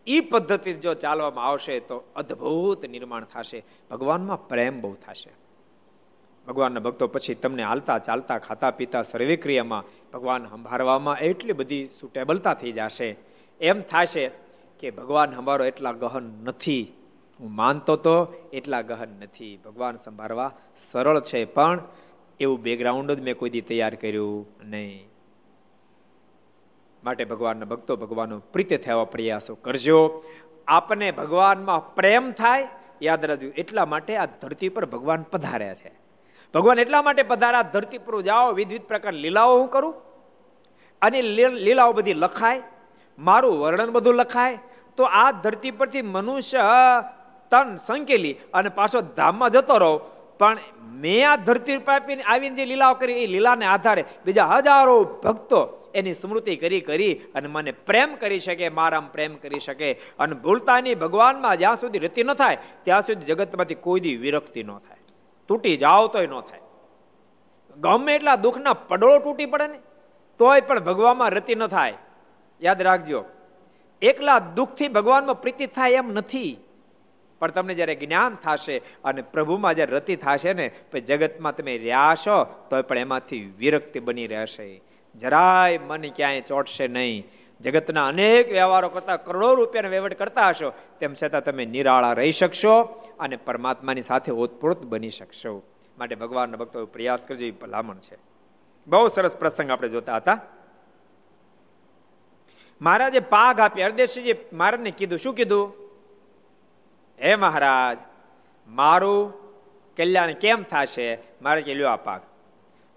[0.07, 3.65] એ પદ્ધતિ જો ચાલવામાં આવશે તો અદ્ભુત નિર્માણ થશે.
[3.91, 5.31] ભગવાનમાં પ્રેમ બહુ થશે.
[6.47, 12.55] ભગવાનના ભક્તો પછી તમને હાલતા ચાલતા ખાતા પીતા સર્વે ક્રિયામાં ભગવાન સંભાળવામાં એટલી બધી સુટેબલતા
[12.55, 13.17] થઈ જશે.
[13.61, 14.31] એમ થશે
[14.81, 16.93] કે ભગવાન સંભાળો એટલા ગહન નથી.
[17.41, 19.59] હું માનતો તો એટલા ગહન નથી.
[19.65, 21.83] ભગવાન સંભાળવા સરળ છે, પણ
[22.41, 25.10] એવું બેકગ્રાઉન્ડ જ મેં કોઈ દી તૈયાર કર્યું નહીં.
[27.05, 30.25] માટે ભગવાનના ભક્તો ભગવાનનો પ્રીતે થવા પ્રયાસો કરજો.
[30.69, 32.69] આપને ભગવાનમાં પ્રેમ થાય,
[33.03, 35.93] યાદ રાખજો, એટલા માટે આ ધરતી પર ભગવાન પધાર્યા છે.
[36.55, 39.95] ભગવાન એટલા માટે પધાર્યા, ધરતી પર જાઓ, વિવિધ પ્રકાર લીલાઓ હું કરું.
[41.03, 42.63] અને લીલાઓ બધી લખાય,
[43.19, 44.59] મારું વર્ણન બધું લખાય.
[44.97, 46.59] તો આ ધરતી પરથી મનુષ્ય
[47.51, 49.99] તન સંકેલી અને પાછો ધામમાં જતો રહો.
[50.39, 55.80] પણ મેં આ ધરતી પાપીને આવીને જે લીલાઓ કરી, એ લીલાને આધારે બીજા હજારો ભક્તો
[55.95, 59.93] એની સ્મૃતિ કરી કરી અને મને પ્રેમ કરી શકે, મારામ પ્રેમ કરી શકે.
[59.93, 64.79] અને ભૂલતાની ભગવાનમાં જ્યાં સુધી રતિ ન થાય, ત્યાં સુધી જગતમાંથી કોઈ દી વિરક્તિ ન
[64.79, 64.99] થાય.
[65.49, 66.61] તૂટી જાઓ તોય ન થાય.
[67.77, 69.79] ગમે એટલા દુઃખના પડોળો તૂટી પડે ને,
[70.41, 71.95] તોય પણ ભગવાનમાં રતિ ન થાય.
[72.63, 73.25] યાદ રાખજો,
[74.03, 76.59] એકલા દુઃખથી ભગવાનમાં પ્રીતિ થાય એમ નથી.
[77.39, 82.15] પણ તમને જ્યારે જ્ઞાન થશે અને પ્રભુમાં જ્યારે રતિ થશે ને, પછી જગતમાં તમે રહ્યા
[82.27, 84.83] છો તો પણ એમાંથી વિરક્તિ બની રહેશે.
[85.15, 87.27] જરાય મન ક્યાંય ચોટશે નહીં.
[87.61, 92.83] જગતના અનેક વ્યવહારો કરતા કરોડો રૂપિયાનો વહીવટ કરતા હશો, તેમ છતાં તમે નિરાળા રહી શકશો
[93.21, 95.63] અને પરમાત્માની સાથે ઓતપ્રોત બની શકશો.
[95.99, 98.19] માટે ભગવાનના ભક્તો પ્રયાસ કરજો, એ ભલામણ છે.
[98.87, 100.41] બહુ સરસ પ્રસંગ આપણે જોતા હતા.
[102.81, 105.75] મહારાજે પાઘ આપી હરદેશજી મહારાજને કીધું, શું કીધું?
[107.23, 107.99] હે મહારાજ,
[108.69, 109.33] મારું
[109.97, 111.19] કલ્યાણ કેમ થશે?
[111.43, 112.21] મારે કે લ્યો આ પાગ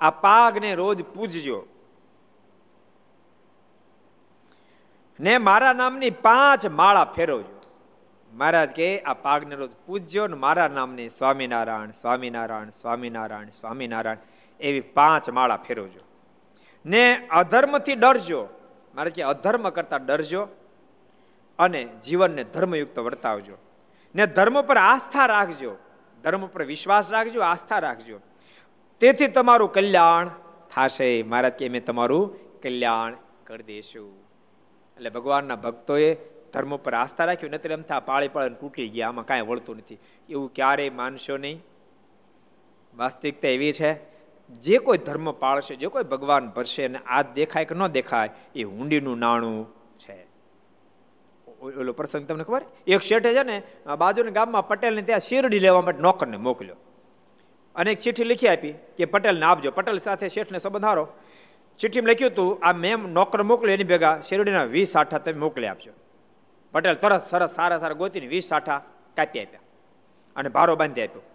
[0.01, 1.66] આ પાગને રોજ પૂજજો.
[5.24, 7.61] ને મારા નામની પાંચ માળા ફેરવજો.
[8.34, 14.17] મહારાજ કે, આ પાગને રોજ પૂજજો ને મારા નામની સ્વામિનારાયણ સ્વામિનારાયણ સ્વામિનારાયણ સ્વામિનારાયણ,
[14.59, 15.99] એવી પાંચ માળા ફેરવજો.
[16.86, 18.47] ને અધર્મથી ડરજો.
[18.95, 20.47] મારે કે, અધર્મ કરતા ડરજો
[21.59, 23.57] અને જીવનને ધર્મયુક્ત વર્તાવજો.
[24.15, 25.78] ને ધર્મ પર આસ્થા રાખજો.
[26.24, 28.19] ધર્મ પર વિશ્વાસ રાખજો, આસ્થા રાખજો.
[28.99, 30.30] તેથી તમારું કલ્યાણ
[30.76, 31.24] થશે.
[31.24, 33.13] મહારાજ કે મેં તમારું કલ્યાણ
[33.43, 34.22] કરી દઈશું
[34.97, 36.09] એટલે ભગવાનના ભક્તોએ
[36.53, 39.99] ધર્મ પર આસ્થા રાખ્યું નથી રમતા પાળી પાળીને તૂટી ગયા, આમાં કાંઈ વળતું નથી.
[40.29, 41.63] એવું ક્યારેય માનશો નહીં.
[42.93, 43.91] વાસ્તવિકતા એવી છે,
[44.61, 48.63] જે કોઈ ધર્મ પાળશે, જે કોઈ ભગવાન ભરશે અને આ દેખાય કે ન દેખાય, એ
[48.63, 49.57] હુંડીનું નાણું
[49.99, 50.17] છે.
[51.81, 52.63] ઓલો પ્રસંગ તમને ખબર?
[52.87, 53.57] એક શેઠે છે ને
[53.97, 56.75] બાજુના ગામમાં પટેલને ત્યાં શેરડી લેવા માટે નોકરને મોકલ્યો.
[57.75, 59.71] અને એક ચિઠ્ઠી લખી આપી કે પટેલને આપજો.
[59.71, 61.05] પટેલ સાથે શેઠને સંબંધ હારો.
[61.80, 65.93] ચિઠ્ઠીમાં લખ્યું હતું, આ મેમ નોકર મોકલ્યો એની ભેગા શેરડીના વીસ આઠા તમે મોકલી આપજો.
[66.74, 68.80] પટેલ તરત સરસ સારા સારા ગોતીને વીસ આઠા
[69.17, 69.65] કાપી આપ્યા
[70.36, 71.26] અને ભારો બાંધી આપ્યો.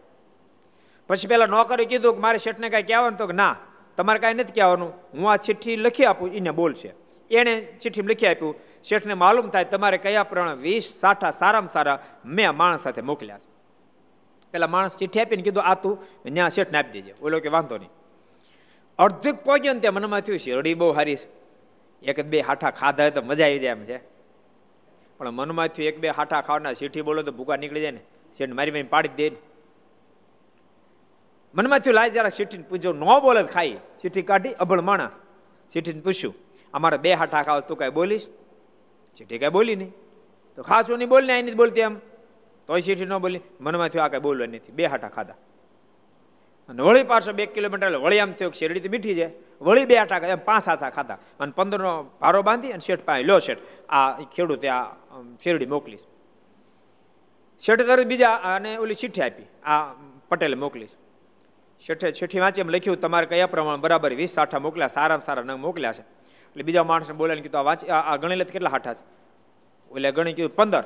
[1.08, 3.54] પછી પેલા નોકરે કીધું કે, મારે શેઠને કાંઈ કહેવાનું તો કે, ના,
[3.98, 6.90] તમારે કાંઈ નથી કહેવાનું, હું આ ચિઠ્ઠી લખી આપું એને બોલશે
[7.30, 8.54] એણે ચિઠ્ઠી લખી આપ્યું.
[8.88, 11.98] શેઠને માલુમ થાય તમારે કયા પ્રમાણે વીસ સાઠા સારામાં સારા
[12.36, 13.42] મેં માણસ સાથે મોકલ્યા
[14.54, 17.12] પેલા માણસ ચિઠ્ઠી આપીને કીધું, આ તું ત્યાં શેઠને આપી દેજે.
[17.20, 17.92] ઓલો કે, વાંધો નહીં.
[18.98, 21.26] અડધુક પહોંચ્યો ને ત્યાં મનમાં થયું શેરડી બહુ સારી છે.
[22.02, 23.98] એક બે હાઠા ખાધા તો મજા આવી જાય એમ છે.
[25.18, 28.02] પણ મનમાં થયું, એક બે હાઠા ખાવાના સીઠી બોલો તો ભૂકા નીકળી જાય ને
[28.38, 29.36] શેઠ મારી મારી પાડી દે ને.
[31.54, 33.78] મનમાં થયું, લાય જરા સીઠીને પૂછો ન બોલે ખાઈ.
[34.02, 35.10] સીઠી કાઢી અભળ માણા.
[35.72, 36.34] સીઠીને પૂછ્યું,
[36.74, 38.26] અમારે બે હાઠા ખાવ, તું કાંઈ બોલીશ?
[39.16, 39.92] સીઠી કાંઈ બોલી નહીં.
[40.56, 41.98] તો ખાસું નહીં, બોલ ને અહીં બોલતી એમ.
[42.66, 43.40] તોય સીઠી ન બોલી.
[43.60, 44.72] મનમાં થયું, આ કાંઈ બોલવા નથી.
[44.72, 45.34] બે હાઠા ખાધા.
[46.68, 49.28] અને વળી પાછો બે કિલોમીટર વળી આમ થયો શેરડી મીઠી છે.
[49.60, 53.38] વળી બે આટા એમ પાંચ આઠા ખાતા અને પંદરનો ભારો બાંધી અને શેઠ પાસે લો
[53.38, 53.62] શેઠ.
[53.88, 54.84] આ ખેડૂતે આ
[55.44, 56.04] શેરડી મોકલીશ
[57.62, 59.48] શેઠે તરત બીજા અને ઓલી ચિઠ્ઠી આપી.
[59.64, 59.94] આ
[60.30, 60.94] પટેલે મોકલીશ
[61.86, 65.60] શેઠે ચિઠ્ઠી વાંચી એમ લખ્યું, તમારે કયા પ્રમાણે બરાબર વીસ સાઠા મોકલ્યા, સારામાં સારા નંગ
[65.66, 66.04] મોકલ્યા છે.
[66.50, 69.04] એટલે બીજા માણસને બોલાવીને કીધું, આ વાંચી, આ ગણી લે કેટલા હાઠા છે?
[69.90, 70.84] ઓલે ગણી કીધું, પંદર.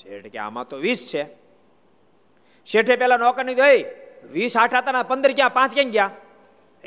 [0.00, 1.22] શેઠ કે, આમાં તો વીસ છે.
[2.68, 3.68] શેઠે પેલા નોકરની તો
[4.30, 5.52] વીસ આઠ હતા પંદર ક્યાં?
[5.52, 6.10] પાંચ ક્યાં ગયા?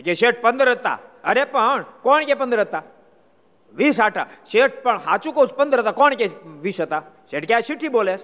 [0.04, 1.00] કે શેઠ પંદર હતા.
[1.24, 2.84] અરે પણ, કોણ કે પંદર હતા?
[3.74, 4.28] વીસ આઠા.
[4.52, 5.92] શેઠ પણ સાચું કહું પંદર હતા.
[5.92, 6.30] કોણ કે
[6.62, 7.04] વીસ હતા?
[7.30, 8.18] શેઠ ક્યાં ચીઠી બોલે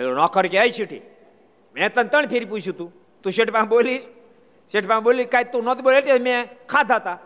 [0.00, 1.00] નોકર કે આઈ ચીઠી?
[1.74, 2.92] મેં તને ત્રણ ફેરી પૂછ્યું તું.
[3.22, 3.98] તું શેઠ પાસે બોલી
[4.72, 7.18] શેઠ પાસે બોલી કાંઈ તું નહોતું બોલે એટલે મેં ખાધા હતા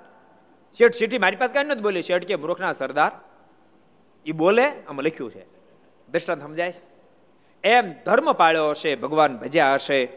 [0.79, 2.03] શેઠ ચીઠી મારી પાસે કાંઈ નથી બોલી.
[2.03, 3.13] શેઠ કે, મૂર્ખના સરદાર.
[4.27, 5.45] એ બોલે, આમાં લખ્યું છે.
[6.09, 6.98] દ્રષ્ટાંત સમજાય છે?
[7.65, 10.09] એમ ધર્મ પાળ્યો હશે, ભગવાન ભજ્યા હશે.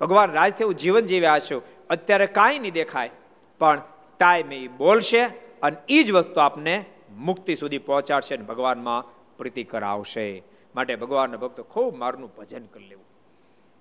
[0.00, 1.60] ભગવાન રાજ થયું જીવન જીવ્યા હશે.
[1.90, 3.10] અત્યારે કાંઈ નહીં દેખાય.
[3.58, 3.82] પણ
[4.18, 5.20] ટાઈમ એ બોલશે
[5.62, 6.84] અને એ જ વસ્તુ આપને
[7.16, 9.04] મુક્તિ સુધી પહોંચાડશે અને ભગવાનમાં
[9.36, 10.42] પ્રીતિ કરાવશે.
[10.74, 13.04] માટે ભગવાનના ભક્તો ખૂબ મારનું ભજન કરી લેવું.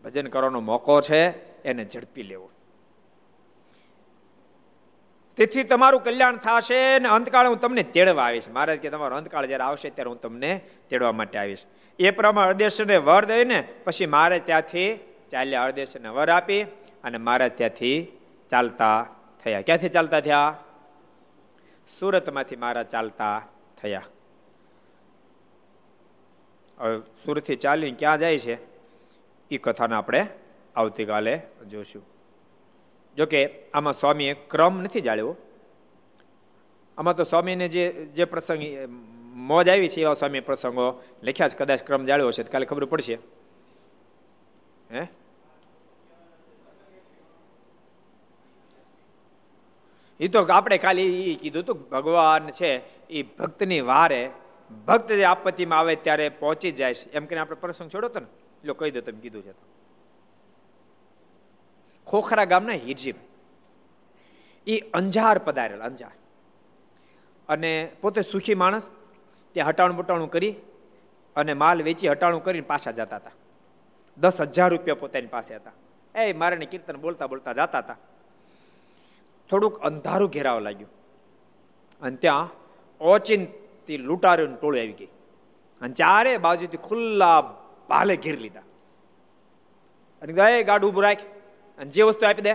[0.04, 1.30] ભજન કરવાનો મોકો છે,
[1.64, 2.50] એને ઝડપી લેવો.
[5.38, 8.48] તેથી તમારું કલ્યાણ થશે ને અંતકાળ હું તમને તેડવા આવીશ.
[8.50, 11.66] મહારાજ કે તમારો અંતકાળ જ્યારે આવશે ત્યારે હું તમને તેડવા માટે આવીશ.
[12.00, 16.64] એ પ્રમાણે અર્દેશને વર દઈને પછી મારે ત્યાંથી ચાલ્યા અર્દેશને વર આપી
[17.04, 18.18] અને મારે ત્યાંથી
[18.50, 19.08] ચાલતા
[19.44, 19.62] થયા.
[19.62, 20.58] ક્યાંથી ચાલતા થયા?
[22.00, 23.42] સુરતમાંથી મારા ચાલતા
[23.82, 24.04] થયા.
[26.80, 28.58] હવે સુરતથી ચાલીને ક્યાં જાય છે?
[29.52, 30.28] એ કથાને આપણે
[30.76, 32.15] આવતીકાલે જોશું.
[33.18, 35.36] જોકે આમાં સ્વામીએ ક્રમ નથી જાળ્યો.
[36.98, 38.64] આમાં તો સ્વામીને જે જે પ્રસંગ,
[39.34, 43.18] મોજ આવી છે એવા સ્વામી પ્રસંગો લખ્યા છે, કદાચ ક્રમ જાળ્યો હશે કાલે ખબર પડશે.
[44.92, 45.08] હે?
[50.20, 54.30] એ તો આપણે કાલે એ કીધું હતું ભગવાન છે એ ભક્તની વારે
[54.86, 57.12] ભક્ત જે આપત્તિમાં આવે ત્યારે પહોંચી જાય છે.
[57.12, 58.26] એમ કરીને આપણે પ્રસંગ છોડો તો ને.
[58.26, 59.75] એટલે કહી દો તમે કીધું છે તો.
[62.08, 63.26] ખોખરા ગામના હિરજીભાઈ
[64.68, 66.12] એ અંજાર પધારેલ, અંજાર.
[67.50, 68.90] અને પોતે સુખી માણસ,
[69.52, 70.56] ત્યાં હટાણું બટાણું કરી
[71.36, 73.32] અને માલ વેચી હટાણું કરીને પાછા જતા હતા.
[74.18, 75.72] દસ હજાર રૂપિયા પોતાની પાસે હતા.
[76.22, 77.98] એ મારાને કીર્તન બોલતા બોલતા જતા હતા.
[79.50, 80.90] થોડુંક અંધારું ઘેરાવા લાગ્યું.
[82.02, 82.50] અને ત્યાં
[83.02, 85.06] ઓચિંતી લૂંટારીઓની ટોળી આવી ગઈ.
[85.82, 87.42] અને ચારે બાજુથી ખુલ્લા
[87.90, 88.62] ભાલે ઘેર લીધા.
[90.22, 91.18] અને ગાય ગાડું ઉભું રાખ.
[91.78, 92.54] અને જે વસ્તુ આપી દે,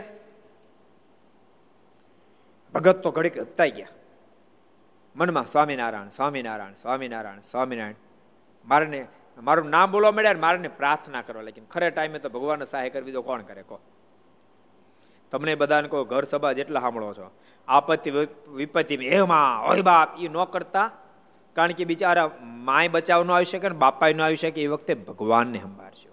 [2.75, 3.89] ભગત તો ઘડીક અપતાઈ ગયા.
[5.17, 7.95] મનમાં સ્વામિનારાયણ સ્વામિનારાયણ સ્વામિનારાયણ સ્વામિનારાયણ.
[8.65, 9.07] મારને,
[9.39, 13.23] મારું નામ બોલવા મળ્યા મારને પ્રાર્થના કરવા લેકિન ખરે ટાઈમે તો ભગવાન સહાય કરવી તો
[13.23, 13.79] કોણ કરે, કહો.
[15.31, 17.31] તમને બધાને કહો, ઘર સભા જેટલા સાંભળો છો.
[17.69, 18.11] આપત્તિ
[18.49, 20.91] વિપત્તિ એમાં ઓય બાપ એ ન કરતા.
[21.55, 24.95] કારણ કે બિચારા માય બચાવ ન આવી શકે ને બાપાય ન આવી શકે, એ વખતે
[24.95, 26.10] ભગવાનને સંભાળશો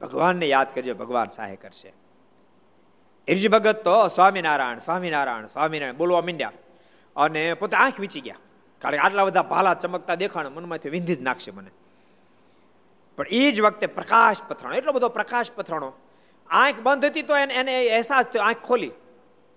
[0.00, 1.92] ભગવાનને યાદ કરજો, ભગવાન સહાય કરશે.
[3.28, 6.52] હિરજી ભગત તો સ્વામિનારાયણ સ્વામિનારાયણ સ્વામિનારાયણ, બોલવા માંડ્યા.
[7.16, 8.36] અને પોતે આંખ વીચી ગયા.
[8.78, 11.70] કારણ કે આટલા બધા ભાલા ચમકતા દેખાણ મનમાંથી વિંધી જ નાખશે મને.
[13.16, 15.92] પણ એ જ વખતે પ્રકાશ પથરાણો એટલો બધો પ્રકાશ પથરાણો
[16.50, 18.90] આંખ બંધ હતી તો એને એને અહેસાસ થયો, આંખ ખોલી.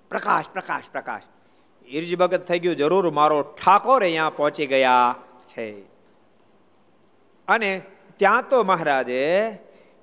[0.09, 1.21] પ્રકાશ પ્રકાશ પ્રકાશ.
[1.87, 5.15] ઈરજ ભગત થઈ ગયું, જરૂર મારો ઠાકોર અહીંયા પહોંચી ગયા
[5.47, 5.81] છે.
[7.47, 7.81] અને
[8.17, 9.53] ત્યાં તો મહારાજે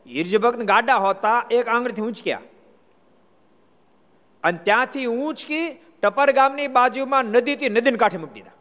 [0.06, 2.40] ઈર્જભક્ત ગાડા હોતા એક આંગળીથી ઊંચક્યા.
[4.42, 8.52] અને ત્યાંથી ઊંચકી ટપર ગામની બાજુમાં નદીથી નદીને કાંઠે મૂકી દીધા.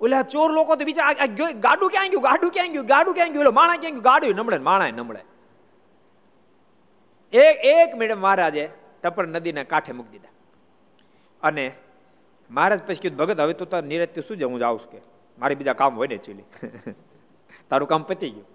[0.00, 1.12] ઓલા ચોર લોકો તો બીજા
[1.60, 4.90] ગાડું ક્યાં ગયું, ગાડું ક્યાં ગયું, ગાડું ક્યાં ગયું માણા ક્યાં ગયું, ગાડું નમળે માણા
[4.90, 5.20] નમળે
[7.32, 8.70] એક એક મિનિટ મહારાજે
[9.02, 10.28] ટપર નદીના કાંઠે મૂકી દીધા.
[11.42, 11.72] અને
[12.50, 14.98] મહારાજ પછી કીધું, ભગત, હવે તો નિરત્ય શું છે હું જાઉં છું કે.
[15.38, 16.42] મારે બીજા કામ હોય ને ચીલી.
[17.70, 18.46] તારું કામ પતી ગયું.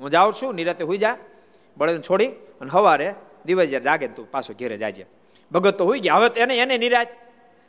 [0.00, 1.16] હું જાઉં છું, નિરાતે હોઈ જા,
[1.76, 2.30] બળદને છોડી
[2.60, 3.14] અને સવારે
[3.46, 5.04] દિવસ જાગે તું પાછો ઘેરે જાજે.
[5.52, 6.16] ભગત તો હોઈ ગયા.
[6.16, 7.08] હવે તો એને એને નિરાજ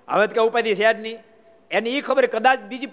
[0.07, 1.17] હવે તો કે ઉપાધિ છે જ નહીં.
[1.71, 2.91] એને એ ખબર કદાચ બીજી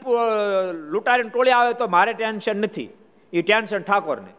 [0.93, 2.91] લૂંટારીને ટોળી આવે તો મારે ટેન્શન નથી.
[3.33, 4.33] એ ટેન્શન ઠાકોરને.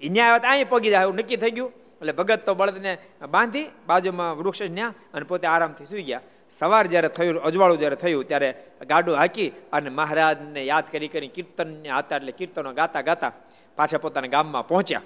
[0.00, 1.72] એ ન્યાય આવે તો અહીં પગી જાય નક્કી થઈ ગયું.
[2.00, 2.92] એટલે ભગત તો બળદને
[3.30, 6.20] બાંધી, બાજુમાં વૃક્ષ ન્યા અને પોતે આરામથી સૂઈ ગયા.
[6.50, 8.54] સવાર જ્યારે થયું, અજવાળું જ્યારે થયું, ત્યારે
[8.86, 13.32] ગાડું હાકી અને મહારાજને યાદ કરી કરી કીર્તનને હતા એટલે કીર્તનો ગાતા ગાતા
[13.76, 15.02] પાછા પોતાના ગામમાં પહોંચ્યા.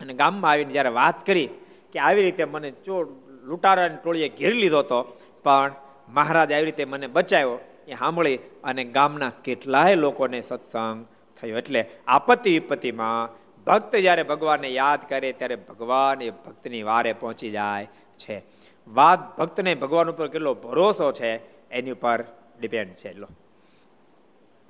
[0.00, 1.48] અને ગામમાં આવીને જ્યારે વાત કરી
[1.92, 3.06] કે આવી રીતે મને ચોર
[3.42, 5.00] લૂંટારાની ટોળીએ ઘેરી લીધો હતો,
[5.42, 5.72] પણ
[6.08, 7.58] મહારાજ આવી રીતે મને બચાવ્યો,
[7.88, 11.06] એ સાંભળી અને ગામના કેટલાય લોકોને સત્સંગ
[11.40, 11.58] થયો.
[11.58, 13.30] એટલે આપત્તિ વિપત્તિમાં
[13.66, 17.88] ભક્ત જ્યારે ભગવાનને યાદ કરે, ત્યારે ભગવાન એ ભક્તની વારે પહોંચી જાય
[18.18, 18.42] છે.
[18.92, 21.36] વાત ભક્તને ભગવાન ઉપર કેટલો ભરોસો છે,
[21.70, 22.24] એની ઉપર
[22.60, 23.12] ડિપેન્ડ છે.
[23.12, 23.26] લો.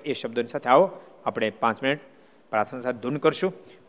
[0.05, 0.91] એ શબ્દોની સાથે આવો.
[1.25, 1.99] આપણે પાંચ મિનિટ
[2.49, 3.53] પ્રાર્થના સાથે ધૂન કરશું.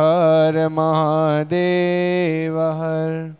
[0.00, 3.39] હર મહાદેવ હર